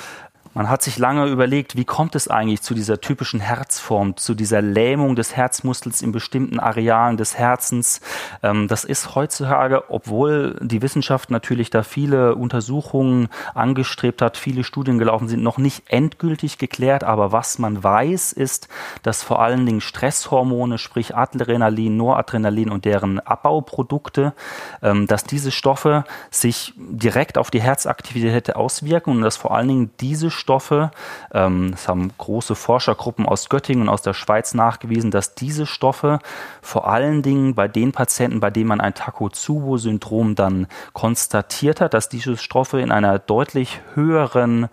man 0.53 0.69
hat 0.69 0.83
sich 0.83 0.97
lange 0.97 1.27
überlegt, 1.27 1.75
wie 1.75 1.85
kommt 1.85 2.15
es 2.15 2.27
eigentlich 2.27 2.61
zu 2.61 2.73
dieser 2.73 3.01
typischen 3.01 3.39
Herzform, 3.39 4.17
zu 4.17 4.35
dieser 4.35 4.61
Lähmung 4.61 5.15
des 5.15 5.35
Herzmuskels 5.35 6.01
in 6.01 6.11
bestimmten 6.11 6.59
Arealen 6.59 7.17
des 7.17 7.37
Herzens. 7.37 8.01
Ähm, 8.43 8.67
das 8.67 8.83
ist 8.83 9.15
heutzutage, 9.15 9.89
obwohl 9.89 10.57
die 10.61 10.81
Wissenschaft 10.81 11.31
natürlich 11.31 11.69
da 11.69 11.83
viele 11.83 12.35
Untersuchungen 12.35 13.29
angestrebt 13.55 14.21
hat, 14.21 14.37
viele 14.37 14.63
Studien 14.63 14.99
gelaufen 14.99 15.27
sind, 15.27 15.41
noch 15.41 15.57
nicht 15.57 15.85
endgültig 15.87 16.57
geklärt. 16.57 17.03
Aber 17.03 17.31
was 17.31 17.57
man 17.57 17.83
weiß, 17.83 18.33
ist, 18.33 18.67
dass 19.01 19.23
vor 19.23 19.41
allen 19.41 19.65
Dingen 19.65 19.81
Stresshormone, 19.81 20.77
sprich 20.77 21.15
Adrenalin, 21.15 21.97
Noradrenalin 21.97 22.69
und 22.69 22.85
deren 22.85 23.19
Abbauprodukte, 23.19 24.33
ähm, 24.81 25.07
dass 25.07 25.23
diese 25.23 25.51
Stoffe 25.51 26.03
sich 26.29 26.73
direkt 26.77 27.37
auf 27.37 27.49
die 27.49 27.61
Herzaktivität 27.61 28.55
auswirken 28.55 29.11
und 29.11 29.21
dass 29.21 29.37
vor 29.37 29.55
allen 29.55 29.67
Dingen 29.67 29.91
diese 29.99 30.29
Stoffe. 30.43 30.91
Ähm, 31.33 31.71
das 31.71 31.87
haben 31.87 32.11
große 32.17 32.55
Forschergruppen 32.55 33.25
aus 33.25 33.47
Göttingen 33.47 33.83
und 33.83 33.89
aus 33.89 34.01
der 34.01 34.13
Schweiz 34.13 34.53
nachgewiesen, 34.53 35.09
dass 35.09 35.35
diese 35.35 35.65
Stoffe 35.65 36.19
vor 36.61 36.87
allen 36.87 37.21
Dingen 37.21 37.55
bei 37.55 37.69
den 37.69 37.93
Patienten, 37.93 38.41
bei 38.41 38.49
denen 38.49 38.67
man 38.67 38.81
ein 38.81 38.93
Takotsubo-Syndrom 38.93 40.35
dann 40.35 40.67
konstatiert 40.91 41.79
hat, 41.79 41.93
dass 41.93 42.09
diese 42.09 42.35
Stoffe 42.35 42.81
in 42.81 42.91
einer 42.91 43.19
deutlich 43.19 43.79
höheren 43.93 44.67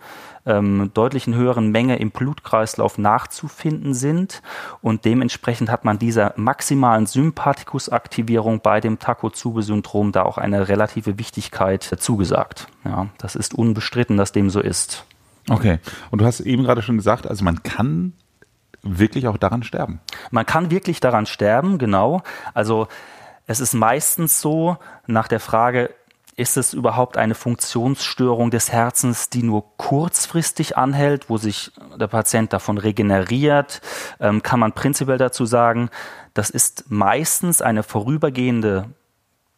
ähm, 0.45 0.91
deutlichen 0.93 1.35
höheren 1.35 1.69
Menge 1.69 1.97
im 1.97 2.11
Blutkreislauf 2.11 2.97
nachzufinden 2.97 3.93
sind 3.93 4.41
und 4.81 5.05
dementsprechend 5.05 5.69
hat 5.69 5.85
man 5.85 5.99
dieser 5.99 6.33
maximalen 6.35 7.05
Sympathikusaktivierung 7.05 8.61
bei 8.61 8.79
dem 8.79 8.99
Takotsubo-Syndrom 8.99 10.11
da 10.11 10.23
auch 10.23 10.37
eine 10.37 10.67
relative 10.67 11.19
Wichtigkeit 11.19 11.83
zugesagt. 11.83 12.67
Ja, 12.85 13.07
das 13.19 13.35
ist 13.35 13.53
unbestritten, 13.53 14.17
dass 14.17 14.31
dem 14.31 14.49
so 14.49 14.61
ist. 14.61 15.05
Okay. 15.51 15.79
Und 16.11 16.21
du 16.21 16.25
hast 16.25 16.39
eben 16.39 16.63
gerade 16.63 16.81
schon 16.81 16.97
gesagt, 16.97 17.27
also 17.27 17.43
man 17.43 17.63
kann 17.63 18.13
wirklich 18.83 19.27
auch 19.27 19.37
daran 19.37 19.63
sterben. 19.63 19.99
Man 20.31 20.45
kann 20.45 20.71
wirklich 20.71 20.99
daran 20.99 21.25
sterben, 21.25 21.77
genau. 21.77 22.23
Also 22.53 22.87
es 23.47 23.59
ist 23.59 23.73
meistens 23.73 24.41
so, 24.41 24.77
nach 25.07 25.27
der 25.27 25.39
Frage, 25.39 25.91
ist 26.37 26.57
es 26.57 26.73
überhaupt 26.73 27.17
eine 27.17 27.35
Funktionsstörung 27.35 28.49
des 28.49 28.71
Herzens, 28.71 29.29
die 29.29 29.43
nur 29.43 29.77
kurzfristig 29.77 30.77
anhält, 30.77 31.29
wo 31.29 31.37
sich 31.37 31.71
der 31.99 32.07
Patient 32.07 32.53
davon 32.53 32.77
regeneriert? 32.77 33.81
Ähm, 34.19 34.41
kann 34.41 34.59
man 34.59 34.71
prinzipiell 34.71 35.17
dazu 35.17 35.45
sagen, 35.45 35.89
das 36.33 36.49
ist 36.49 36.89
meistens 36.89 37.61
eine 37.61 37.83
vorübergehende 37.83 38.85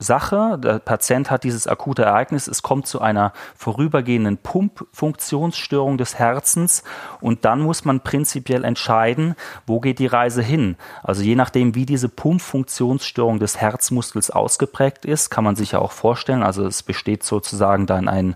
Sache. 0.03 0.59
Der 0.59 0.79
Patient 0.79 1.31
hat 1.31 1.43
dieses 1.43 1.67
akute 1.67 2.03
Ereignis, 2.03 2.47
es 2.47 2.61
kommt 2.61 2.85
zu 2.87 3.01
einer 3.01 3.33
vorübergehenden 3.55 4.37
Pumpfunktionsstörung 4.37 5.97
des 5.97 6.19
Herzens 6.19 6.83
und 7.21 7.45
dann 7.45 7.61
muss 7.61 7.85
man 7.85 8.01
prinzipiell 8.01 8.63
entscheiden, 8.63 9.35
wo 9.65 9.79
geht 9.79 9.99
die 9.99 10.07
Reise 10.07 10.41
hin. 10.41 10.75
Also 11.01 11.23
je 11.23 11.35
nachdem, 11.35 11.75
wie 11.75 11.85
diese 11.85 12.09
Pumpfunktionsstörung 12.09 13.39
des 13.39 13.59
Herzmuskels 13.59 14.29
ausgeprägt 14.29 15.05
ist, 15.05 15.29
kann 15.29 15.43
man 15.43 15.55
sich 15.55 15.71
ja 15.71 15.79
auch 15.79 15.91
vorstellen, 15.91 16.43
also 16.43 16.65
es 16.65 16.83
besteht 16.83 17.23
sozusagen 17.23 17.87
dann 17.87 18.07
ein 18.07 18.35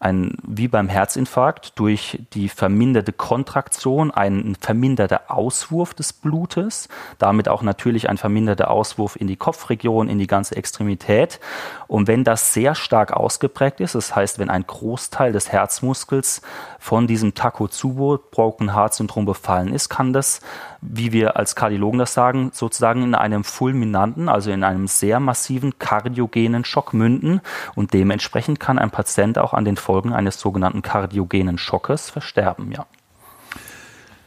ein, 0.00 0.38
wie 0.42 0.66
beim 0.66 0.88
Herzinfarkt, 0.88 1.78
durch 1.78 2.20
die 2.32 2.48
verminderte 2.48 3.12
Kontraktion 3.12 4.10
ein 4.10 4.56
verminderter 4.58 5.30
Auswurf 5.30 5.92
des 5.92 6.14
Blutes, 6.14 6.88
damit 7.18 7.50
auch 7.50 7.60
natürlich 7.60 8.08
ein 8.08 8.16
verminderter 8.16 8.70
Auswurf 8.70 9.16
in 9.16 9.26
die 9.26 9.36
Kopfregion, 9.36 10.08
in 10.08 10.18
die 10.18 10.26
ganze 10.26 10.56
Extremität. 10.56 11.38
Und 11.86 12.08
wenn 12.08 12.24
das 12.24 12.54
sehr 12.54 12.74
stark 12.74 13.12
ausgeprägt 13.12 13.80
ist, 13.80 13.94
das 13.94 14.16
heißt, 14.16 14.38
wenn 14.38 14.48
ein 14.48 14.66
Großteil 14.66 15.32
des 15.32 15.52
Herzmuskels 15.52 16.40
von 16.78 17.06
diesem 17.06 17.34
Takotsubo 17.34 18.18
Broken 18.30 18.74
Heart 18.74 18.94
Syndrom 18.94 19.26
befallen 19.26 19.74
ist, 19.74 19.90
kann 19.90 20.14
das, 20.14 20.40
wie 20.80 21.12
wir 21.12 21.36
als 21.36 21.54
Kardiologen 21.54 21.98
das 21.98 22.14
sagen, 22.14 22.52
sozusagen 22.54 23.02
in 23.02 23.14
einem 23.14 23.44
fulminanten, 23.44 24.30
also 24.30 24.50
in 24.50 24.64
einem 24.64 24.86
sehr 24.86 25.20
massiven 25.20 25.78
kardiogenen 25.78 26.64
Schock 26.64 26.94
münden 26.94 27.42
und 27.74 27.92
dementsprechend 27.92 28.60
kann 28.60 28.78
ein 28.78 28.90
Patient 28.90 29.36
auch 29.36 29.52
an 29.52 29.66
den 29.66 29.76
Folgen 29.90 30.12
eines 30.12 30.38
sogenannten 30.38 30.82
kardiogenen 30.82 31.58
Schockes 31.58 32.10
versterben, 32.10 32.70
ja. 32.70 32.86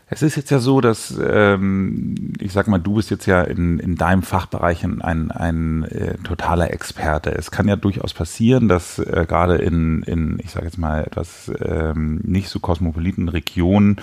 Es 0.10 0.22
ist 0.22 0.36
jetzt 0.36 0.52
ja 0.52 0.60
so, 0.60 0.82
dass, 0.82 1.18
ähm, 1.26 2.34
ich 2.38 2.52
sag 2.52 2.68
mal, 2.68 2.80
du 2.80 2.96
bist 2.96 3.10
jetzt 3.12 3.28
ja 3.28 3.42
in, 3.44 3.80
in 3.80 3.96
deinem 3.96 4.24
Fachbereich 4.24 4.84
ein, 4.84 5.02
ein, 5.02 5.32
ein 5.32 5.84
äh, 5.84 6.18
totaler 6.18 6.72
Experte. 6.72 7.32
Es 7.32 7.50
kann 7.50 7.70
ja 7.70 7.78
durchaus 7.78 8.14
passieren, 8.14 8.68
dass 8.68 9.00
äh, 9.00 9.26
gerade 9.26 9.56
in, 9.56 10.04
in, 10.04 10.38
ich 10.44 10.52
sage 10.52 10.66
jetzt 10.66 10.78
mal, 10.78 11.06
etwas 11.06 11.50
ähm, 11.62 12.20
nicht 12.26 12.50
so 12.50 12.60
kosmopoliten 12.60 13.30
Regionen 13.30 14.02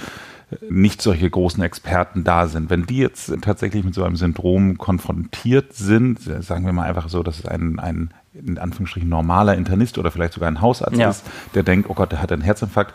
äh, 0.51 0.57
nicht 0.71 1.03
solche 1.03 1.29
großen 1.29 1.63
Experten 1.63 2.25
da 2.25 2.47
sind. 2.47 2.71
Wenn 2.71 2.87
die 2.87 2.99
jetzt 2.99 3.35
tatsächlich 3.43 3.85
mit 3.85 3.95
so 3.95 4.03
einem 4.03 4.17
Syndrom 4.17 4.79
konfrontiert 4.79 5.75
sind, 5.75 6.21
sagen 6.21 6.65
wir 6.65 6.73
mal 6.73 6.89
einfach 6.89 7.11
so, 7.11 7.23
dass 7.23 7.39
es 7.39 7.45
ein, 7.45 7.79
ein 7.79 8.15
in 8.33 8.59
Anführungsstrichen 8.59 9.09
normaler 9.09 9.57
Internist 9.57 9.99
oder 9.99 10.11
vielleicht 10.11 10.35
sogar 10.35 10.49
ein 10.49 10.61
Hausarzt 10.61 10.97
ja. 10.97 11.11
ist, 11.11 11.25
der 11.55 11.63
denkt, 11.63 11.91
oh 11.91 11.95
Gott, 11.95 12.13
der 12.13 12.23
hat 12.23 12.33
einen 12.33 12.43
Herzinfarkt. 12.43 12.95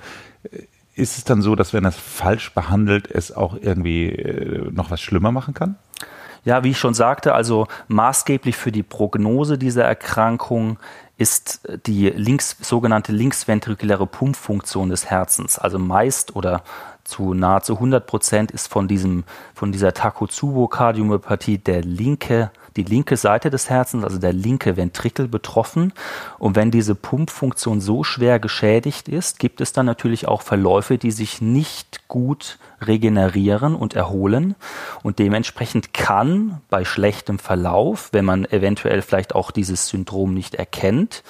Ist 0.95 1.17
es 1.17 1.23
dann 1.25 1.41
so, 1.41 1.55
dass 1.55 1.73
wenn 1.73 1.83
er 1.83 1.89
es 1.89 1.97
falsch 1.97 2.53
behandelt, 2.53 3.11
es 3.11 3.35
auch 3.35 3.57
irgendwie 3.59 4.09
äh, 4.09 4.71
noch 4.71 4.91
was 4.91 5.01
schlimmer 5.01 5.31
machen 5.31 5.53
kann? 5.53 5.75
Ja, 6.45 6.63
wie 6.63 6.69
ich 6.69 6.77
schon 6.77 6.93
sagte, 6.93 7.33
also 7.33 7.67
maßgeblich 7.87 8.55
für 8.55 8.71
die 8.71 8.83
Prognose 8.83 9.57
dieser 9.57 9.83
Erkrankung 9.83 10.77
ist 11.17 11.61
die 11.85 12.09
links, 12.09 12.57
sogenannte 12.61 13.11
linksventrikuläre 13.11 14.05
Pumpfunktion 14.05 14.89
des 14.89 15.09
Herzens. 15.09 15.57
Also 15.57 15.79
meist 15.79 16.35
oder 16.35 16.63
zu 17.03 17.33
nahezu 17.33 17.75
100 17.75 18.05
Prozent 18.05 18.51
ist 18.51 18.67
von 18.67 18.87
diesem, 18.87 19.23
von 19.53 19.71
dieser 19.71 19.93
Takotsubo-Kardiomyopathie 19.93 21.57
der 21.57 21.81
linke 21.81 22.51
die 22.75 22.83
linke 22.83 23.17
Seite 23.17 23.49
des 23.49 23.69
Herzens, 23.69 24.03
also 24.03 24.17
der 24.17 24.33
linke 24.33 24.77
Ventrikel 24.77 25.27
betroffen. 25.27 25.93
Und 26.37 26.55
wenn 26.55 26.71
diese 26.71 26.95
Pumpfunktion 26.95 27.81
so 27.81 28.03
schwer 28.03 28.39
geschädigt 28.39 29.07
ist, 29.07 29.39
gibt 29.39 29.61
es 29.61 29.73
dann 29.73 29.85
natürlich 29.85 30.27
auch 30.27 30.41
Verläufe, 30.41 30.97
die 30.97 31.11
sich 31.11 31.41
nicht 31.41 32.07
gut 32.07 32.57
regenerieren 32.81 33.75
und 33.75 33.95
erholen. 33.95 34.55
Und 35.03 35.19
dementsprechend 35.19 35.93
kann 35.93 36.61
bei 36.69 36.83
schlechtem 36.83 37.39
Verlauf, 37.39 38.09
wenn 38.11 38.25
man 38.25 38.45
eventuell 38.45 39.01
vielleicht 39.01 39.35
auch 39.35 39.51
dieses 39.51 39.87
Syndrom 39.87 40.33
nicht 40.33 40.55
erkennt, 40.55 41.23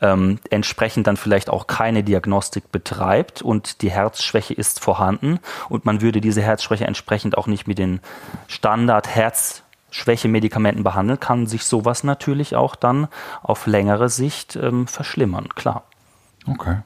ähm, 0.00 0.38
entsprechend 0.50 1.06
dann 1.06 1.16
vielleicht 1.16 1.50
auch 1.50 1.66
keine 1.66 2.02
Diagnostik 2.02 2.72
betreibt 2.72 3.42
und 3.42 3.82
die 3.82 3.90
Herzschwäche 3.90 4.54
ist 4.54 4.80
vorhanden 4.80 5.40
und 5.68 5.84
man 5.84 6.00
würde 6.00 6.20
diese 6.20 6.42
Herzschwäche 6.42 6.86
entsprechend 6.86 7.36
auch 7.36 7.46
nicht 7.46 7.66
mit 7.66 7.78
den 7.78 8.00
Standard-Herz 8.48 9.62
Schwächemedikamenten 9.90 10.84
behandelt, 10.84 11.20
kann 11.20 11.46
sich 11.46 11.64
sowas 11.64 12.04
natürlich 12.04 12.56
auch 12.56 12.76
dann 12.76 13.08
auf 13.42 13.66
längere 13.66 14.08
Sicht 14.08 14.56
ähm, 14.56 14.86
verschlimmern, 14.86 15.48
klar. 15.54 15.84
Okay. 16.46 16.78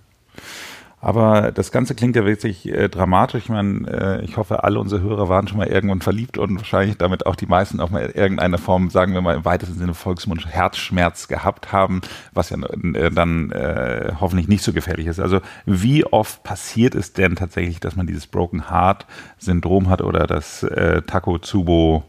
Aber 1.05 1.53
das 1.53 1.71
Ganze 1.71 1.95
klingt 1.95 2.17
ja 2.17 2.25
wirklich 2.25 2.67
äh, 2.67 2.89
dramatisch. 2.89 3.43
Ich 3.43 3.49
meine, 3.51 3.87
äh, 3.91 4.25
ich 4.25 4.39
hoffe, 4.39 4.65
alle 4.65 4.81
unsere 4.81 5.03
Hörer 5.03 5.29
waren 5.29 5.47
schon 5.47 5.59
mal 5.59 5.67
irgendwann 5.67 6.01
verliebt 6.01 6.39
und 6.39 6.57
wahrscheinlich 6.57 6.97
damit 6.97 7.27
auch 7.27 7.37
die 7.37 7.45
meisten 7.45 7.79
auch 7.79 7.91
mal 7.91 8.07
in 8.07 8.13
irgendeiner 8.13 8.57
Form, 8.57 8.89
sagen 8.89 9.13
wir 9.13 9.21
mal 9.21 9.37
im 9.37 9.45
weitesten 9.45 9.79
Sinne 9.79 9.93
Volksmund, 9.93 10.47
Herzschmerz 10.47 11.29
gehabt 11.29 11.73
haben, 11.73 12.01
was 12.33 12.49
ja 12.49 12.57
äh, 12.57 13.11
dann 13.11 13.53
äh, 13.53 14.15
hoffentlich 14.19 14.49
nicht 14.49 14.65
so 14.65 14.73
gefährlich 14.73 15.07
ist. 15.07 15.21
Also 15.21 15.41
wie 15.67 16.07
oft 16.07 16.43
passiert 16.43 16.95
es 16.95 17.13
denn 17.13 17.37
tatsächlich, 17.37 17.81
dass 17.81 17.97
man 17.97 18.07
dieses 18.07 18.27
Broken 18.27 18.71
Heart 18.71 19.05
Syndrom 19.37 19.91
hat 19.91 20.01
oder 20.01 20.27
das 20.27 20.63
äh, 20.63 21.03
Takotsubo 21.03 22.05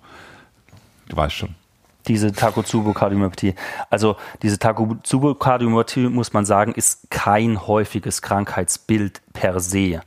Du 1.10 1.18
weißt 1.18 1.36
schon. 1.36 1.56
Diese 2.08 2.32
Takotsubo-Kardiomyopathie. 2.32 3.56
Also 3.90 4.16
diese 4.42 4.60
Takotsubo-Kardiomyopathie, 4.60 6.10
muss 6.10 6.34
man 6.34 6.46
sagen, 6.46 6.74
ist 6.74 7.10
kein 7.10 7.66
häufiges 7.66 8.22
Krankheitsbild 8.22 9.22
per 9.34 9.60
se. 9.60 10.02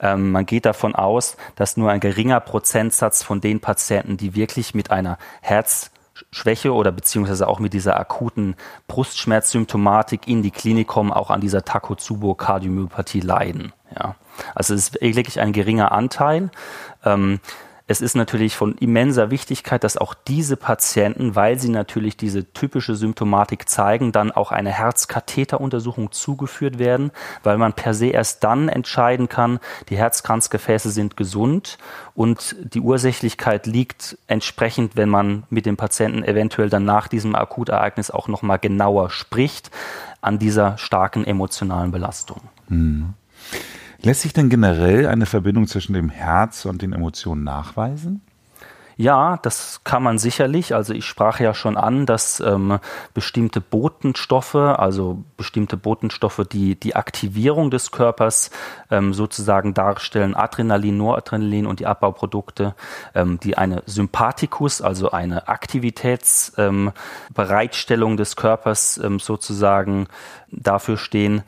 Ähm, 0.00 0.30
man 0.30 0.46
geht 0.46 0.64
davon 0.64 0.94
aus, 0.94 1.36
dass 1.56 1.76
nur 1.76 1.90
ein 1.90 2.00
geringer 2.00 2.40
Prozentsatz 2.40 3.22
von 3.22 3.40
den 3.40 3.60
Patienten, 3.60 4.16
die 4.16 4.34
wirklich 4.34 4.74
mit 4.74 4.90
einer 4.90 5.18
Herzschwäche 5.40 6.72
oder 6.72 6.92
beziehungsweise 6.92 7.48
auch 7.48 7.58
mit 7.58 7.74
dieser 7.74 7.98
akuten 7.98 8.54
Brustschmerzsymptomatik 8.86 10.28
in 10.28 10.42
die 10.42 10.52
Klinik 10.52 10.86
kommen, 10.86 11.12
auch 11.12 11.30
an 11.30 11.40
dieser 11.40 11.64
Takotsubo-Kardiomyopathie 11.64 13.20
leiden. 13.20 13.72
Ja. 13.98 14.14
Also 14.54 14.74
es 14.74 14.90
ist 14.90 15.00
wirklich 15.00 15.40
ein 15.40 15.52
geringer 15.52 15.92
Anteil. 15.92 16.50
Ähm, 17.04 17.40
es 17.90 18.00
ist 18.00 18.14
natürlich 18.14 18.54
von 18.54 18.76
immenser 18.76 19.32
Wichtigkeit, 19.32 19.82
dass 19.82 19.96
auch 19.96 20.14
diese 20.14 20.56
Patienten, 20.56 21.34
weil 21.34 21.58
sie 21.58 21.70
natürlich 21.70 22.16
diese 22.16 22.52
typische 22.52 22.94
Symptomatik 22.94 23.68
zeigen, 23.68 24.12
dann 24.12 24.30
auch 24.30 24.52
eine 24.52 24.70
Herzkatheteruntersuchung 24.70 26.12
zugeführt 26.12 26.78
werden, 26.78 27.10
weil 27.42 27.58
man 27.58 27.72
per 27.72 27.92
se 27.92 28.06
erst 28.06 28.44
dann 28.44 28.68
entscheiden 28.68 29.28
kann, 29.28 29.58
die 29.88 29.96
Herzkranzgefäße 29.96 30.88
sind 30.88 31.16
gesund 31.16 31.78
und 32.14 32.54
die 32.62 32.80
Ursächlichkeit 32.80 33.66
liegt 33.66 34.16
entsprechend, 34.28 34.94
wenn 34.94 35.08
man 35.08 35.42
mit 35.50 35.66
dem 35.66 35.76
Patienten 35.76 36.22
eventuell 36.22 36.70
dann 36.70 36.84
nach 36.84 37.08
diesem 37.08 37.34
Akutereignis 37.34 38.12
auch 38.12 38.28
nochmal 38.28 38.60
genauer 38.60 39.10
spricht, 39.10 39.72
an 40.20 40.38
dieser 40.38 40.78
starken 40.78 41.24
emotionalen 41.24 41.90
Belastung. 41.90 42.40
Hm. 42.68 43.14
Lässt 44.02 44.22
sich 44.22 44.32
denn 44.32 44.48
generell 44.48 45.06
eine 45.06 45.26
Verbindung 45.26 45.66
zwischen 45.66 45.92
dem 45.92 46.08
Herz 46.08 46.64
und 46.64 46.82
den 46.82 46.92
Emotionen 46.92 47.44
nachweisen? 47.44 48.22
Ja, 49.00 49.38
das 49.38 49.80
kann 49.82 50.02
man 50.02 50.18
sicherlich. 50.18 50.74
Also 50.74 50.92
ich 50.92 51.06
sprach 51.06 51.40
ja 51.40 51.54
schon 51.54 51.78
an, 51.78 52.04
dass 52.04 52.38
ähm, 52.40 52.78
bestimmte 53.14 53.62
Botenstoffe, 53.62 54.54
also 54.54 55.24
bestimmte 55.38 55.78
Botenstoffe, 55.78 56.42
die 56.52 56.78
die 56.78 56.96
Aktivierung 56.96 57.70
des 57.70 57.92
Körpers 57.92 58.50
ähm, 58.90 59.14
sozusagen 59.14 59.72
darstellen, 59.72 60.34
Adrenalin, 60.34 60.98
Noradrenalin 60.98 61.66
und 61.66 61.80
die 61.80 61.86
Abbauprodukte, 61.86 62.74
ähm, 63.14 63.40
die 63.40 63.56
eine 63.56 63.82
Sympathikus, 63.86 64.82
also 64.82 65.12
eine 65.12 65.48
Aktivitätsbereitstellung 65.48 68.10
ähm, 68.10 68.16
des 68.18 68.36
Körpers 68.36 69.00
ähm, 69.02 69.18
sozusagen 69.18 70.08
dafür 70.50 70.98
stehen 70.98 71.42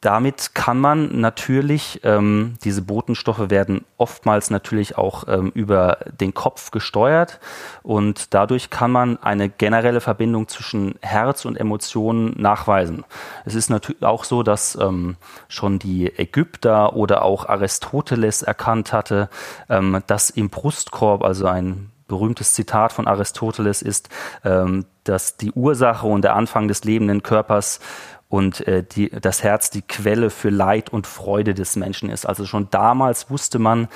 damit 0.00 0.54
kann 0.54 0.78
man 0.78 1.20
natürlich, 1.20 2.00
ähm, 2.04 2.56
diese 2.64 2.82
Botenstoffe 2.82 3.50
werden 3.50 3.84
oftmals 3.96 4.50
natürlich 4.50 4.96
auch 4.96 5.24
ähm, 5.28 5.50
über 5.54 5.98
den 6.20 6.34
Kopf 6.34 6.70
gesteuert 6.70 7.40
und 7.82 8.34
dadurch 8.34 8.70
kann 8.70 8.90
man 8.90 9.22
eine 9.22 9.48
generelle 9.48 10.00
Verbindung 10.00 10.48
zwischen 10.48 10.94
Herz 11.00 11.44
und 11.44 11.56
Emotionen 11.56 12.34
nachweisen. 12.36 13.04
Es 13.44 13.54
ist 13.54 13.70
natürlich 13.70 14.02
auch 14.02 14.24
so, 14.24 14.42
dass 14.42 14.76
ähm, 14.80 15.16
schon 15.48 15.78
die 15.78 16.06
Ägypter 16.18 16.94
oder 16.94 17.22
auch 17.22 17.46
Aristoteles 17.48 18.42
erkannt 18.42 18.92
hatte, 18.92 19.28
ähm, 19.68 20.02
dass 20.06 20.30
im 20.30 20.50
Brustkorb, 20.50 21.24
also 21.24 21.46
ein 21.46 21.90
berühmtes 22.08 22.54
Zitat 22.54 22.92
von 22.92 23.06
Aristoteles 23.06 23.82
ist, 23.82 24.08
ähm, 24.44 24.86
dass 25.04 25.36
die 25.36 25.52
Ursache 25.52 26.06
und 26.06 26.22
der 26.22 26.34
Anfang 26.34 26.66
des 26.66 26.84
lebenden 26.84 27.22
Körpers 27.22 27.80
und 28.28 28.66
äh, 28.66 28.84
die, 28.84 29.10
das 29.10 29.42
Herz 29.42 29.70
die 29.70 29.82
Quelle 29.82 30.30
für 30.30 30.50
Leid 30.50 30.90
und 30.90 31.06
Freude 31.06 31.54
des 31.54 31.76
Menschen 31.76 32.10
ist. 32.10 32.26
Also 32.26 32.44
schon 32.44 32.68
damals 32.70 33.30
wusste 33.30 33.58
man, 33.58 33.88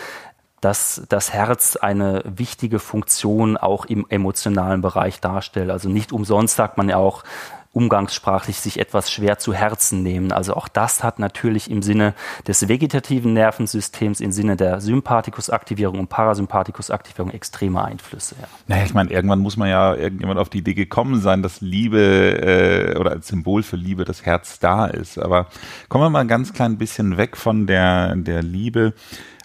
dass 0.61 1.03
das 1.09 1.33
Herz 1.33 1.77
eine 1.77 2.23
wichtige 2.25 2.79
Funktion 2.79 3.57
auch 3.57 3.85
im 3.85 4.07
emotionalen 4.09 4.81
Bereich 4.81 5.21
darstellt. 5.21 5.71
Also 5.71 5.89
nicht 5.89 6.13
umsonst 6.13 6.57
sagt 6.57 6.79
man 6.79 6.89
ja 6.89 6.97
auch, 6.97 7.25
umgangssprachlich 7.73 8.61
sich 8.61 8.79
etwas 8.79 9.11
schwer 9.11 9.39
zu 9.39 9.55
Herzen 9.55 10.03
nehmen. 10.03 10.31
Also 10.31 10.55
auch 10.55 10.69
das 10.69 11.03
hat 11.03 11.19
natürlich 11.19 11.71
im 11.71 11.83
Sinne 11.83 12.15
des 12.47 12.69
vegetativen 12.69 13.33
Nervensystems, 13.33 14.21
im 14.21 14.31
Sinne 14.31 14.57
der 14.57 14.81
Sympathikusaktivierung 14.81 15.99
und 15.99 16.09
Parasympathikusaktivierung 16.09 17.31
extreme 17.31 17.83
Einflüsse. 17.83 18.37
Ja. 18.41 18.49
Naja, 18.67 18.85
ich 18.85 18.93
meine, 18.93 19.11
irgendwann 19.11 19.39
muss 19.39 19.57
man 19.57 19.71
ja 19.71 19.95
irgendjemand 19.95 20.39
auf 20.39 20.51
die 20.51 20.59
Idee 20.59 20.75
gekommen 20.75 21.21
sein, 21.21 21.43
dass 21.43 21.63
Liebe 21.63 21.99
äh, 21.99 22.99
oder 22.99 23.13
als 23.13 23.29
Symbol 23.29 23.63
für 23.63 23.77
Liebe 23.77 24.05
das 24.05 24.27
Herz 24.27 24.59
da 24.59 24.87
ist. 24.87 25.19
Aber 25.19 25.47
kommen 25.89 26.05
wir 26.05 26.11
mal 26.11 26.21
ein 26.21 26.29
ganz 26.29 26.53
klein 26.53 26.77
bisschen 26.77 27.17
weg 27.17 27.39
von 27.39 27.67
der, 27.67 28.15
der 28.17 28.43
Liebe 28.43 28.93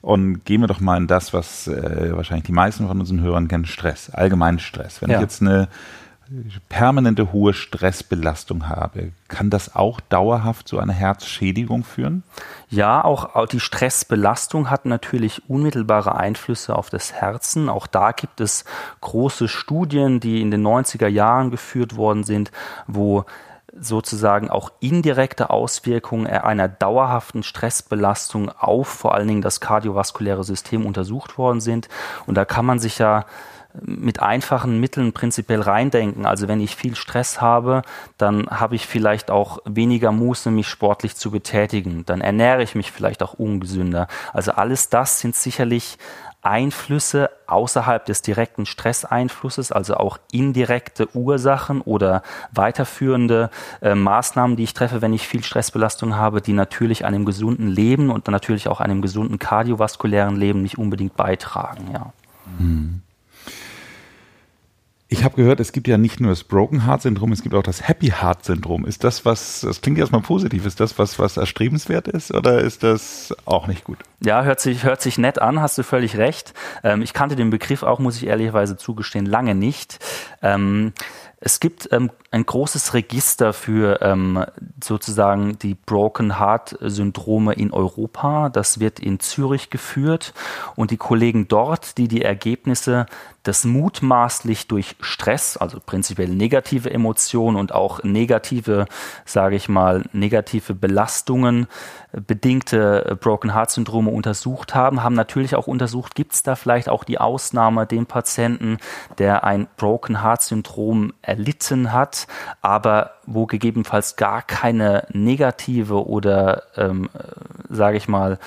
und 0.01 0.43
gehen 0.43 0.61
wir 0.61 0.67
doch 0.67 0.81
mal 0.81 0.97
in 0.97 1.07
das, 1.07 1.33
was 1.33 1.67
äh, 1.67 2.11
wahrscheinlich 2.13 2.45
die 2.45 2.51
meisten 2.51 2.87
von 2.87 2.99
unseren 2.99 3.21
Hörern 3.21 3.47
kennen, 3.47 3.65
Stress, 3.65 4.09
allgemeinen 4.09 4.59
Stress. 4.59 5.01
Wenn 5.01 5.09
ja. 5.09 5.17
ich 5.17 5.21
jetzt 5.21 5.41
eine 5.41 5.69
permanente 6.69 7.31
hohe 7.31 7.53
Stressbelastung 7.53 8.67
habe, 8.67 9.11
kann 9.27 9.49
das 9.49 9.75
auch 9.75 9.99
dauerhaft 9.99 10.67
zu 10.67 10.79
einer 10.79 10.93
Herzschädigung 10.93 11.83
führen? 11.83 12.23
Ja, 12.69 13.03
auch 13.03 13.45
die 13.47 13.59
Stressbelastung 13.59 14.69
hat 14.69 14.85
natürlich 14.85 15.49
unmittelbare 15.49 16.15
Einflüsse 16.15 16.75
auf 16.75 16.89
das 16.89 17.13
Herzen. 17.13 17.69
Auch 17.69 17.87
da 17.87 18.11
gibt 18.11 18.41
es 18.41 18.65
große 19.01 19.47
Studien, 19.47 20.19
die 20.19 20.41
in 20.41 20.51
den 20.51 20.65
90er 20.65 21.07
Jahren 21.07 21.51
geführt 21.51 21.95
worden 21.95 22.23
sind, 22.23 22.51
wo 22.87 23.25
sozusagen 23.79 24.49
auch 24.49 24.71
indirekte 24.79 25.49
Auswirkungen 25.49 26.27
einer 26.27 26.67
dauerhaften 26.67 27.43
Stressbelastung 27.43 28.49
auf 28.49 28.87
vor 28.87 29.13
allen 29.13 29.27
Dingen 29.27 29.41
das 29.41 29.59
kardiovaskuläre 29.59 30.43
System 30.43 30.85
untersucht 30.85 31.37
worden 31.37 31.61
sind. 31.61 31.87
Und 32.25 32.35
da 32.35 32.45
kann 32.45 32.65
man 32.65 32.79
sich 32.79 32.97
ja 32.97 33.25
mit 33.81 34.21
einfachen 34.21 34.79
Mitteln 34.79 35.13
prinzipiell 35.13 35.61
reindenken. 35.61 36.25
Also 36.25 36.47
wenn 36.47 36.61
ich 36.61 36.75
viel 36.75 36.95
Stress 36.95 37.41
habe, 37.41 37.81
dann 38.17 38.47
habe 38.47 38.75
ich 38.75 38.87
vielleicht 38.87 39.31
auch 39.31 39.59
weniger 39.65 40.11
Muße, 40.11 40.51
mich 40.51 40.67
sportlich 40.67 41.15
zu 41.15 41.31
betätigen. 41.31 42.05
Dann 42.05 42.21
ernähre 42.21 42.63
ich 42.63 42.75
mich 42.75 42.91
vielleicht 42.91 43.23
auch 43.23 43.33
ungesünder. 43.33 44.07
Also 44.33 44.51
alles 44.51 44.89
das 44.89 45.19
sind 45.19 45.35
sicherlich 45.35 45.97
Einflüsse 46.47 47.29
außerhalb 47.47 48.05
des 48.05 48.21
direkten 48.21 48.65
Stresseinflusses, 48.65 49.71
also 49.71 49.95
auch 49.95 50.17
indirekte 50.31 51.13
Ursachen 51.15 51.81
oder 51.81 52.21
weiterführende 52.51 53.49
äh, 53.81 53.95
Maßnahmen, 53.95 54.55
die 54.55 54.63
ich 54.63 54.73
treffe, 54.73 55.01
wenn 55.01 55.13
ich 55.13 55.27
viel 55.27 55.43
Stressbelastung 55.43 56.15
habe, 56.15 56.41
die 56.41 56.53
natürlich 56.53 57.05
einem 57.05 57.25
gesunden 57.25 57.67
Leben 57.67 58.09
und 58.09 58.27
natürlich 58.27 58.69
auch 58.69 58.79
einem 58.79 59.01
gesunden 59.01 59.39
kardiovaskulären 59.39 60.37
Leben 60.37 60.61
nicht 60.61 60.77
unbedingt 60.77 61.17
beitragen. 61.17 61.89
Ja. 61.91 62.13
Hm. 62.59 63.01
Ich 65.09 65.23
habe 65.23 65.37
gehört, 65.37 65.61
es 65.61 65.71
gibt 65.71 65.87
ja 65.87 65.97
nicht 65.97 66.19
nur 66.19 66.31
das 66.31 66.43
Broken 66.43 66.85
Heart 66.85 67.03
Syndrom, 67.03 67.31
es 67.31 67.41
gibt 67.41 67.55
auch 67.55 67.63
das 67.63 67.87
Happy 67.87 68.07
Heart 68.07 68.43
Syndrom. 68.43 68.85
Ist 68.85 69.05
das 69.05 69.23
was, 69.23 69.61
das 69.61 69.79
klingt 69.79 69.97
erstmal 69.97 70.21
positiv, 70.21 70.65
ist 70.65 70.81
das 70.81 70.99
was, 70.99 71.17
was 71.17 71.37
erstrebenswert 71.37 72.09
ist 72.09 72.33
oder 72.33 72.59
ist 72.59 72.83
das 72.83 73.33
auch 73.45 73.67
nicht 73.67 73.85
gut? 73.85 73.99
Ja, 74.23 74.43
hört 74.43 74.59
sich, 74.59 74.83
hört 74.83 75.01
sich 75.01 75.19
nett 75.19 75.39
an, 75.39 75.61
hast 75.61 75.77
du 75.77 75.83
völlig 75.83 76.17
recht. 76.17 76.55
Ähm, 76.83 77.03
ich 77.03 77.13
kannte 77.13 77.35
den 77.35 77.51
Begriff 77.51 77.83
auch, 77.83 77.99
muss 77.99 78.17
ich 78.17 78.25
ehrlicherweise 78.25 78.75
zugestehen, 78.75 79.27
lange 79.27 79.53
nicht. 79.53 79.99
Ähm, 80.41 80.93
es 81.39 81.59
gibt 81.59 81.87
ähm, 81.91 82.09
ein 82.31 82.47
großes 82.47 82.95
Register 82.95 83.53
für 83.53 84.01
ähm, 84.01 84.43
sozusagen 84.83 85.59
die 85.59 85.75
Broken 85.75 86.39
Heart 86.39 86.77
Syndrome 86.81 87.53
in 87.53 87.71
Europa. 87.71 88.49
Das 88.49 88.79
wird 88.79 88.99
in 88.99 89.19
Zürich 89.19 89.69
geführt 89.69 90.33
und 90.75 90.89
die 90.89 90.97
Kollegen 90.97 91.47
dort, 91.47 91.99
die 91.99 92.07
die 92.07 92.23
Ergebnisse 92.23 93.05
des 93.45 93.65
mutmaßlich 93.65 94.67
durch 94.67 94.95
Stress, 94.99 95.57
also 95.57 95.79
prinzipiell 95.79 96.29
negative 96.29 96.89
Emotionen 96.89 97.55
und 97.55 97.71
auch 97.71 98.03
negative, 98.03 98.87
sage 99.25 99.55
ich 99.55 99.69
mal, 99.69 100.05
negative 100.13 100.73
Belastungen 100.73 101.67
bedingte 102.25 103.17
Broken 103.19 103.53
Heart 103.53 103.71
Syndrome 103.71 104.11
untersucht 104.11 104.75
haben, 104.75 105.03
haben 105.03 105.15
natürlich 105.15 105.55
auch 105.55 105.67
untersucht, 105.67 106.15
gibt 106.15 106.33
es 106.33 106.43
da 106.43 106.55
vielleicht 106.55 106.89
auch 106.89 107.03
die 107.03 107.19
Ausnahme, 107.19 107.85
den 107.85 108.05
Patienten, 108.05 108.77
der 109.17 109.43
ein 109.43 109.67
Broken 109.77 110.21
Heart 110.21 110.41
Syndrom 110.41 111.13
erlitten 111.21 111.93
hat, 111.93 112.27
aber 112.61 113.11
wo 113.25 113.45
gegebenenfalls 113.45 114.15
gar 114.15 114.41
keine 114.41 115.05
negative 115.11 116.07
oder, 116.07 116.63
ähm, 116.75 117.09
sage 117.69 117.97
ich 117.97 118.07
mal, 118.07 118.39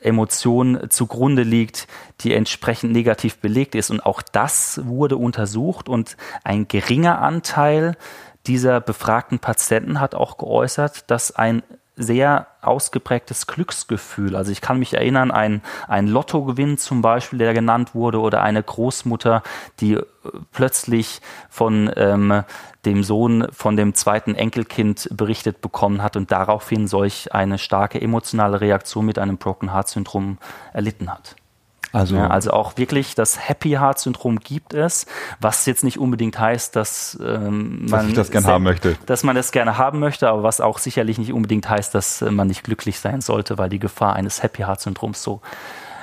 Emotion 0.00 0.86
zugrunde 0.88 1.42
liegt, 1.42 1.86
die 2.20 2.32
entsprechend 2.32 2.92
negativ 2.92 3.38
belegt 3.38 3.74
ist. 3.74 3.90
Und 3.90 4.04
auch 4.04 4.22
das 4.22 4.80
wurde 4.84 5.16
untersucht 5.16 5.88
und 5.88 6.16
ein 6.42 6.68
geringer 6.68 7.20
Anteil 7.20 7.96
dieser 8.46 8.80
befragten 8.80 9.38
Patienten 9.38 10.00
hat 10.00 10.14
auch 10.14 10.36
geäußert, 10.36 11.10
dass 11.10 11.34
ein 11.34 11.62
sehr 11.96 12.48
ausgeprägtes 12.60 13.46
Glücksgefühl. 13.46 14.34
Also 14.34 14.50
ich 14.50 14.60
kann 14.60 14.78
mich 14.78 14.94
erinnern, 14.94 15.30
ein, 15.30 15.62
ein 15.86 16.08
Lottogewinn 16.08 16.76
zum 16.78 17.02
Beispiel, 17.02 17.38
der 17.38 17.54
genannt 17.54 17.94
wurde, 17.94 18.20
oder 18.20 18.42
eine 18.42 18.62
Großmutter, 18.62 19.42
die 19.80 19.94
äh, 19.94 20.02
plötzlich 20.52 21.20
von 21.48 21.90
ähm, 21.96 22.42
dem 22.84 23.02
Sohn 23.02 23.46
von 23.52 23.76
dem 23.76 23.94
zweiten 23.94 24.34
Enkelkind 24.34 25.08
berichtet 25.12 25.60
bekommen 25.60 26.02
hat 26.02 26.16
und 26.16 26.32
daraufhin 26.32 26.86
solch 26.86 27.32
eine 27.32 27.58
starke 27.58 28.00
emotionale 28.00 28.60
Reaktion 28.60 29.06
mit 29.06 29.18
einem 29.18 29.38
Broken 29.38 29.72
Heart 29.72 29.88
Syndrom 29.88 30.38
erlitten 30.72 31.10
hat. 31.10 31.36
Also, 31.94 32.16
ja, 32.16 32.26
also 32.26 32.50
auch 32.50 32.76
wirklich 32.76 33.14
das 33.14 33.48
Happy 33.48 33.70
Heart 33.70 34.00
Syndrom 34.00 34.40
gibt 34.40 34.74
es, 34.74 35.06
was 35.40 35.64
jetzt 35.64 35.84
nicht 35.84 35.98
unbedingt 35.98 36.38
heißt, 36.38 36.74
dass 36.74 37.16
ähm, 37.24 37.86
man 37.86 38.08
dass 38.08 38.14
das 38.14 38.30
gerne 38.32 38.46
haben 38.48 38.64
möchte, 38.64 38.96
dass 39.06 39.22
man 39.22 39.36
das 39.36 39.52
gerne 39.52 39.78
haben 39.78 40.00
möchte, 40.00 40.28
aber 40.28 40.42
was 40.42 40.60
auch 40.60 40.78
sicherlich 40.78 41.18
nicht 41.18 41.32
unbedingt 41.32 41.68
heißt, 41.68 41.94
dass 41.94 42.20
man 42.20 42.48
nicht 42.48 42.64
glücklich 42.64 42.98
sein 42.98 43.20
sollte, 43.20 43.58
weil 43.58 43.68
die 43.68 43.78
Gefahr 43.78 44.16
eines 44.16 44.42
Happy 44.42 44.62
Heart 44.62 44.80
Syndroms 44.80 45.22
so 45.22 45.40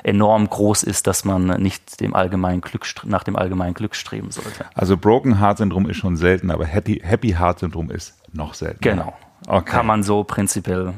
enorm 0.04 0.50
groß 0.50 0.84
ist, 0.84 1.08
dass 1.08 1.26
man 1.26 1.48
nicht 1.62 2.00
dem 2.00 2.16
allgemeinen 2.16 2.62
Glück, 2.62 2.86
nach 3.04 3.24
dem 3.24 3.36
allgemeinen 3.36 3.74
Glück 3.74 3.96
streben 3.96 4.32
sollte. 4.32 4.66
Also 4.74 4.96
Broken 4.96 5.42
Heart 5.42 5.58
Syndrom 5.58 5.90
ist 5.90 5.98
schon 5.98 6.16
selten, 6.16 6.52
aber 6.52 6.66
Happy, 6.66 7.02
Happy 7.04 7.34
Heart 7.34 7.60
Syndrom 7.60 7.92
ist 7.92 8.16
noch 8.32 8.54
selten. 8.54 8.80
Genau. 8.80 9.14
Okay. 9.46 9.72
Kann 9.72 9.86
man 9.86 10.04
so 10.04 10.24
prinzipiell 10.24 10.94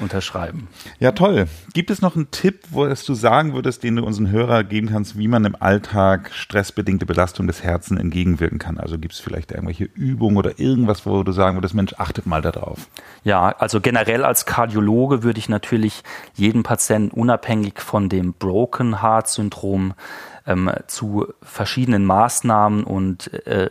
unterschreiben. 0.00 0.68
Ja, 0.98 1.12
toll. 1.12 1.46
Gibt 1.74 1.90
es 1.90 2.00
noch 2.00 2.16
einen 2.16 2.30
Tipp, 2.30 2.60
wo 2.70 2.84
es 2.84 3.04
du 3.04 3.14
sagen 3.14 3.54
würdest, 3.54 3.82
den 3.82 3.96
du 3.96 4.04
unseren 4.04 4.30
Hörer 4.30 4.64
geben 4.64 4.88
kannst, 4.90 5.18
wie 5.18 5.28
man 5.28 5.44
im 5.44 5.56
Alltag 5.58 6.30
stressbedingte 6.32 7.06
Belastung 7.06 7.46
des 7.46 7.62
Herzens 7.62 8.00
entgegenwirken 8.00 8.58
kann? 8.58 8.78
Also 8.78 8.98
gibt 8.98 9.14
es 9.14 9.20
vielleicht 9.20 9.52
irgendwelche 9.52 9.84
Übungen 9.84 10.36
oder 10.36 10.58
irgendwas, 10.58 11.06
wo 11.06 11.22
du 11.22 11.32
sagen 11.32 11.56
würdest, 11.56 11.74
Mensch, 11.74 11.94
achtet 11.98 12.26
mal 12.26 12.42
darauf? 12.42 12.88
Ja, 13.24 13.48
also 13.58 13.80
generell 13.80 14.24
als 14.24 14.46
Kardiologe 14.46 15.22
würde 15.22 15.38
ich 15.38 15.48
natürlich 15.48 16.02
jeden 16.34 16.62
Patienten 16.62 17.18
unabhängig 17.18 17.80
von 17.80 18.08
dem 18.08 18.34
Broken 18.34 19.02
Heart 19.02 19.28
Syndrom 19.28 19.94
ähm, 20.46 20.70
zu 20.86 21.26
verschiedenen 21.42 22.04
Maßnahmen 22.04 22.84
und 22.84 23.32
äh, 23.46 23.70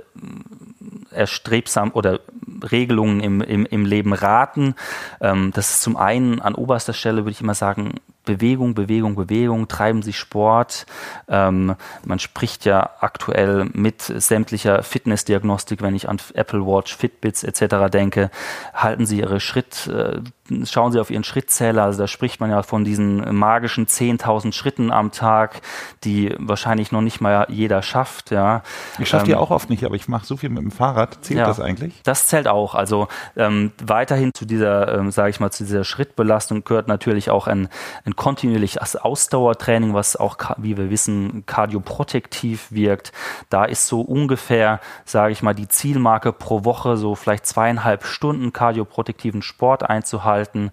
erstrebsam 1.12 1.92
oder 1.92 2.20
Regelungen 2.64 3.20
im, 3.20 3.42
im, 3.42 3.66
im 3.66 3.86
Leben 3.86 4.14
raten. 4.14 4.76
Ähm, 5.22 5.52
das 5.54 5.72
ist 5.72 5.82
zum 5.82 5.98
einen 5.98 6.42
an 6.42 6.56
oberster 6.56 6.94
Stelle, 6.94 7.24
würde 7.24 7.32
ich 7.32 7.42
immer 7.42 7.56
sagen, 7.56 7.96
Bewegung, 8.28 8.76
Bewegung, 8.76 9.16
Bewegung, 9.16 9.68
treiben 9.68 10.02
Sie 10.04 10.14
Sport. 10.14 10.86
Ähm, 11.28 11.76
man 12.06 12.20
spricht 12.20 12.66
ja 12.66 12.92
aktuell 13.00 13.70
mit 13.74 14.02
sämtlicher 14.02 14.84
Fitnessdiagnostik, 14.84 15.82
wenn 15.82 15.96
ich 15.96 16.10
an 16.10 16.18
Apple 16.34 16.66
Watch, 16.66 16.96
Fitbits 16.96 17.44
etc. 17.44 17.90
denke, 17.92 18.30
halten 18.74 19.06
Sie 19.06 19.20
Ihre 19.20 19.40
Schritt, 19.40 19.88
äh, 19.88 20.20
schauen 20.66 20.92
Sie 20.92 21.00
auf 21.00 21.10
Ihren 21.10 21.24
Schrittzähler, 21.24 21.84
also 21.84 22.00
da 22.00 22.08
spricht 22.08 22.40
man 22.40 22.50
ja 22.50 22.64
von 22.64 22.86
diesen 22.86 23.36
magischen 23.36 23.88
10.000 23.88 24.54
Schritten 24.54 24.92
am 24.92 25.12
Tag, 25.12 25.62
die 26.04 26.34
wahrscheinlich 26.40 26.92
noch 26.92 27.02
nicht 27.02 27.22
mal 27.22 27.46
jeder 27.50 27.82
schafft. 27.82 28.32
Ja. 28.32 28.64
Ich 29.00 29.10
schaffe 29.10 29.26
ähm, 29.26 29.28
die 29.28 29.36
auch 29.36 29.52
oft 29.52 29.70
nicht, 29.70 29.84
aber 29.84 29.96
ich 29.96 30.08
mache 30.08 30.26
so 30.26 30.38
viel 30.38 30.50
mit 30.50 30.64
dem 30.64 30.72
Fahrrad. 30.72 31.18
Zählt 31.22 31.40
ja, 31.40 31.46
das 31.46 31.60
eigentlich? 31.60 32.02
Das 32.04 32.28
zählt 32.28 32.48
auch. 32.48 32.76
Also 32.76 33.08
ähm, 33.36 33.72
weiterhin 33.84 34.32
zu 34.34 34.46
dieser, 34.46 34.98
ähm, 34.98 35.12
sage 35.12 35.30
ich 35.30 35.40
mal, 35.40 35.52
zu 35.52 35.64
dieser 35.64 35.84
Schrittbelastung 35.84 36.64
gehört 36.64 36.88
natürlich 36.88 37.30
auch 37.30 37.48
ein, 37.48 37.68
ein 38.06 38.16
kontinuierliches 38.16 38.96
Ausdauertraining, 38.96 39.94
was 39.94 40.16
auch, 40.16 40.38
wie 40.58 40.78
wir 40.78 40.90
wissen, 40.90 41.46
kardioprotektiv 41.46 42.72
wirkt. 42.72 43.12
Da 43.50 43.66
ist 43.66 43.88
so 43.88 44.02
ungefähr, 44.02 44.80
sage 45.06 45.34
ich 45.34 45.44
mal, 45.44 45.54
die 45.54 45.68
Zielmarke 45.68 46.32
pro 46.32 46.64
Woche 46.64 46.98
so 46.98 47.16
vielleicht 47.16 47.46
zweieinhalb 47.46 48.06
Stunden 48.06 48.54
kardioprotektiven 48.54 49.42
Sport 49.42 49.84
einzuhalten 49.84 50.37
halten. 50.38 50.70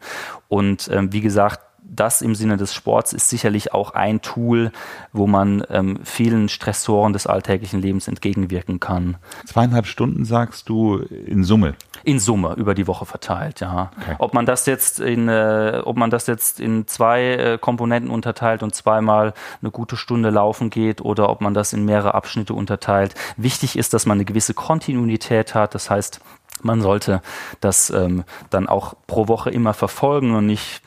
Und 0.48 0.88
ähm, 0.92 1.12
wie 1.12 1.20
gesagt, 1.20 1.60
das 1.86 2.22
im 2.22 2.34
Sinne 2.34 2.56
des 2.56 2.74
Sports 2.74 3.12
ist 3.12 3.28
sicherlich 3.28 3.74
auch 3.74 3.90
ein 3.90 4.22
Tool, 4.22 4.72
wo 5.12 5.26
man 5.26 5.64
ähm, 5.68 6.00
vielen 6.02 6.48
Stressoren 6.48 7.12
des 7.12 7.26
alltäglichen 7.26 7.80
Lebens 7.80 8.08
entgegenwirken 8.08 8.80
kann. 8.80 9.16
Zweieinhalb 9.46 9.86
Stunden 9.86 10.24
sagst 10.24 10.68
du 10.68 10.96
in 10.96 11.44
Summe? 11.44 11.74
In 12.02 12.18
Summe 12.18 12.54
über 12.54 12.74
die 12.74 12.86
Woche 12.86 13.06
verteilt, 13.06 13.60
ja. 13.60 13.90
Okay. 14.00 14.16
Ob 14.18 14.34
man 14.34 14.46
das 14.46 14.66
jetzt 14.66 14.98
in, 15.00 15.28
äh, 15.28 15.82
ob 15.84 15.96
man 15.96 16.10
das 16.10 16.26
jetzt 16.26 16.58
in 16.58 16.86
zwei 16.86 17.22
äh, 17.34 17.58
Komponenten 17.58 18.10
unterteilt 18.10 18.62
und 18.62 18.74
zweimal 18.74 19.34
eine 19.60 19.70
gute 19.70 19.96
Stunde 19.96 20.30
laufen 20.30 20.70
geht 20.70 21.02
oder 21.02 21.28
ob 21.28 21.40
man 21.40 21.54
das 21.54 21.72
in 21.72 21.84
mehrere 21.84 22.14
Abschnitte 22.14 22.54
unterteilt. 22.54 23.14
Wichtig 23.36 23.76
ist, 23.76 23.92
dass 23.92 24.06
man 24.06 24.16
eine 24.16 24.24
gewisse 24.24 24.54
Kontinuität 24.54 25.54
hat. 25.54 25.74
Das 25.74 25.90
heißt, 25.90 26.20
man 26.62 26.80
sollte 26.80 27.20
das 27.60 27.90
ähm, 27.90 28.24
dann 28.50 28.68
auch 28.68 28.94
pro 29.06 29.28
Woche 29.28 29.50
immer 29.50 29.74
verfolgen 29.74 30.34
und 30.34 30.46
nicht 30.46 30.82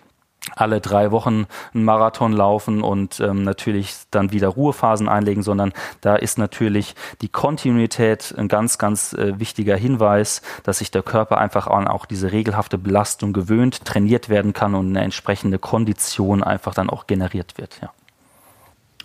alle 0.56 0.80
drei 0.82 1.12
Wochen 1.12 1.46
einen 1.74 1.84
Marathon 1.84 2.32
laufen 2.32 2.82
und 2.82 3.20
ähm, 3.20 3.44
natürlich 3.44 3.96
dann 4.12 4.32
wieder 4.32 4.48
Ruhephasen 4.48 5.10
einlegen, 5.10 5.44
sondern 5.44 5.74
da 6.02 6.16
ist 6.16 6.38
natürlich 6.38 6.96
die 7.22 7.30
Kontinuität 7.30 8.34
ein 8.38 8.48
ganz, 8.48 8.78
ganz 8.78 9.14
äh, 9.14 9.40
wichtiger 9.40 9.76
Hinweis, 9.76 10.42
dass 10.64 10.80
sich 10.80 10.92
der 10.92 11.04
Körper 11.04 11.38
einfach 11.38 11.68
an 11.68 11.88
auch 11.88 12.06
diese 12.06 12.32
regelhafte 12.32 12.78
Belastung 12.78 13.34
gewöhnt, 13.34 13.86
trainiert 13.86 14.30
werden 14.30 14.54
kann 14.54 14.76
und 14.76 14.90
eine 14.90 15.04
entsprechende 15.04 15.60
Kondition 15.60 16.44
einfach 16.44 16.74
dann 16.74 16.90
auch 16.90 17.08
generiert 17.08 17.58
wird. 17.58 17.80
Ja. 17.82 17.92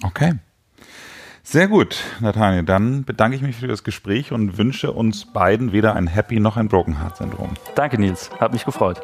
Okay. 0.05 0.35
Sehr 1.44 1.66
gut, 1.66 2.05
Nathaniel. 2.20 2.62
Dann 2.62 3.05
bedanke 3.05 3.37
ich 3.37 3.42
mich 3.42 3.57
für 3.57 3.66
das 3.66 3.83
Gespräch 3.83 4.31
und 4.31 4.59
wünsche 4.59 4.92
uns 4.92 5.24
beiden 5.24 5.72
weder 5.72 5.96
ein 5.96 6.07
Happy 6.07 6.38
noch 6.38 6.57
ein 6.57 6.68
Broken 6.68 7.00
Heart 7.00 7.16
Syndrom. 7.16 7.50
Danke, 7.74 7.98
Nils. 7.98 8.31
Hat 8.38 8.52
mich 8.52 8.64
gefreut. 8.64 9.00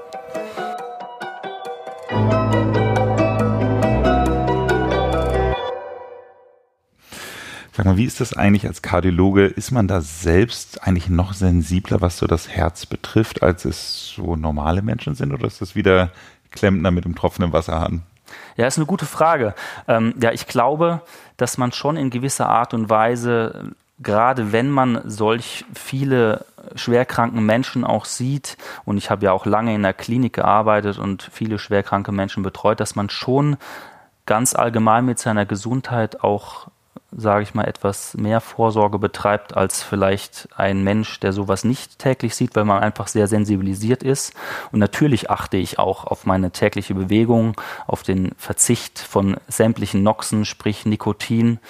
Sag 7.73 7.85
mal, 7.85 7.97
wie 7.97 8.05
ist 8.05 8.21
das 8.21 8.33
eigentlich 8.33 8.67
als 8.67 8.83
Kardiologe? 8.83 9.47
Ist 9.47 9.73
man 9.73 9.89
da 9.89 10.01
selbst 10.01 10.83
eigentlich 10.85 11.09
noch 11.09 11.33
sensibler, 11.33 12.01
was 12.01 12.19
so 12.19 12.27
das 12.27 12.49
Herz 12.49 12.87
betrifft, 12.87 13.43
als 13.43 13.65
es 13.65 14.13
so 14.15 14.37
normale 14.37 14.83
Menschen 14.83 15.17
sind? 15.17 15.33
Oder 15.33 15.47
ist 15.47 15.61
das 15.61 15.75
wieder 15.75 16.13
Klempner 16.51 16.93
mit 16.93 17.05
dem 17.05 17.17
Tropfen 17.17 17.45
im 17.45 17.53
Wasserhahn? 17.53 18.03
Ja, 18.57 18.67
ist 18.67 18.79
eine 18.79 18.87
gute 18.87 19.07
Frage. 19.07 19.55
Ähm, 19.87 20.15
ja, 20.21 20.33
ich 20.33 20.47
glaube, 20.47 21.03
dass 21.37 21.59
man 21.59 21.73
schon 21.73 21.97
in 21.97 22.11
gewisser 22.11 22.49
Art 22.49 22.75
und 22.75 22.91
Weise, 22.91 23.73
gerade 24.01 24.53
wenn 24.53 24.71
man 24.71 25.01
solch 25.05 25.65
viele 25.75 26.45
schwerkranken 26.75 27.45
Menschen 27.45 27.85
auch 27.85 28.05
sieht, 28.05 28.57
und 28.85 28.97
ich 28.97 29.11
habe 29.11 29.25
ja 29.25 29.33
auch 29.33 29.47
lange 29.47 29.75
in 29.75 29.83
der 29.83 29.95
Klinik 29.95 30.35
gearbeitet 30.35 30.99
und 30.99 31.29
viele 31.33 31.59
schwerkranke 31.59 32.13
Menschen 32.13 32.43
betreut, 32.43 32.81
dass 32.81 32.97
man 32.97 33.11
schon 33.11 33.57
ganz 34.27 34.55
allgemein 34.55 35.07
mit 35.07 35.19
seiner 35.19 35.47
Gesundheit 35.47 36.23
auch 36.23 36.69
sage 37.11 37.43
ich 37.43 37.55
mal, 37.55 37.65
etwas 37.65 38.15
mehr 38.15 38.41
Vorsorge 38.41 38.99
betreibt 38.99 39.57
als 39.57 39.83
vielleicht 39.83 40.49
ein 40.57 40.85
Mensch, 40.85 41.21
der 41.21 41.33
sowas 41.33 41.65
nicht 41.65 41.99
täglich 41.99 42.35
sieht, 42.35 42.55
weil 42.55 42.65
man 42.65 42.83
einfach 42.83 43.09
sehr 43.09 43.27
sensibilisiert 43.29 44.03
ist. 44.03 44.35
Und 44.73 44.79
natürlich 44.79 45.31
achte 45.31 45.57
ich 45.57 45.79
auch 45.79 46.05
auf 46.05 46.27
meine 46.27 46.51
tägliche 46.51 46.95
Bewegung, 46.95 47.55
auf 47.87 48.03
den 48.03 48.33
Verzicht 48.37 48.99
von 48.99 49.39
sämtlichen 49.49 50.03
Noxen, 50.03 50.45
sprich 50.45 50.85
Nikotin, 50.85 51.61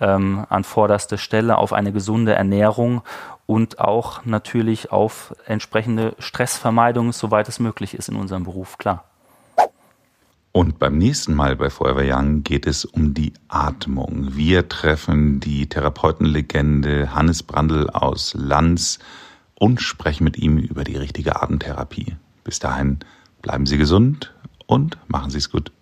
ähm, 0.00 0.46
an 0.48 0.64
vorderster 0.64 1.18
Stelle, 1.18 1.58
auf 1.58 1.72
eine 1.72 1.92
gesunde 1.92 2.34
Ernährung 2.34 3.02
und 3.44 3.78
auch 3.78 4.24
natürlich 4.24 4.92
auf 4.92 5.34
entsprechende 5.46 6.14
Stressvermeidung, 6.18 7.12
soweit 7.12 7.48
es 7.48 7.58
möglich 7.58 7.94
ist 7.94 8.08
in 8.08 8.16
unserem 8.16 8.44
Beruf, 8.44 8.78
klar. 8.78 9.04
Und 10.56 10.78
beim 10.78 10.96
nächsten 10.96 11.34
Mal 11.34 11.54
bei 11.54 11.68
Forever 11.68 12.02
Young 12.02 12.42
geht 12.42 12.66
es 12.66 12.86
um 12.86 13.12
die 13.12 13.34
Atmung. 13.46 14.34
Wir 14.36 14.70
treffen 14.70 15.38
die 15.38 15.68
Therapeutenlegende 15.68 17.14
Hannes 17.14 17.42
Brandl 17.42 17.90
aus 17.90 18.32
Lanz 18.32 18.98
und 19.54 19.82
sprechen 19.82 20.24
mit 20.24 20.38
ihm 20.38 20.56
über 20.56 20.82
die 20.82 20.96
richtige 20.96 21.42
Atemtherapie. 21.42 22.16
Bis 22.42 22.58
dahin 22.58 23.00
bleiben 23.42 23.66
Sie 23.66 23.76
gesund 23.76 24.32
und 24.64 24.96
machen 25.08 25.28
Sie 25.30 25.36
es 25.36 25.50
gut. 25.50 25.72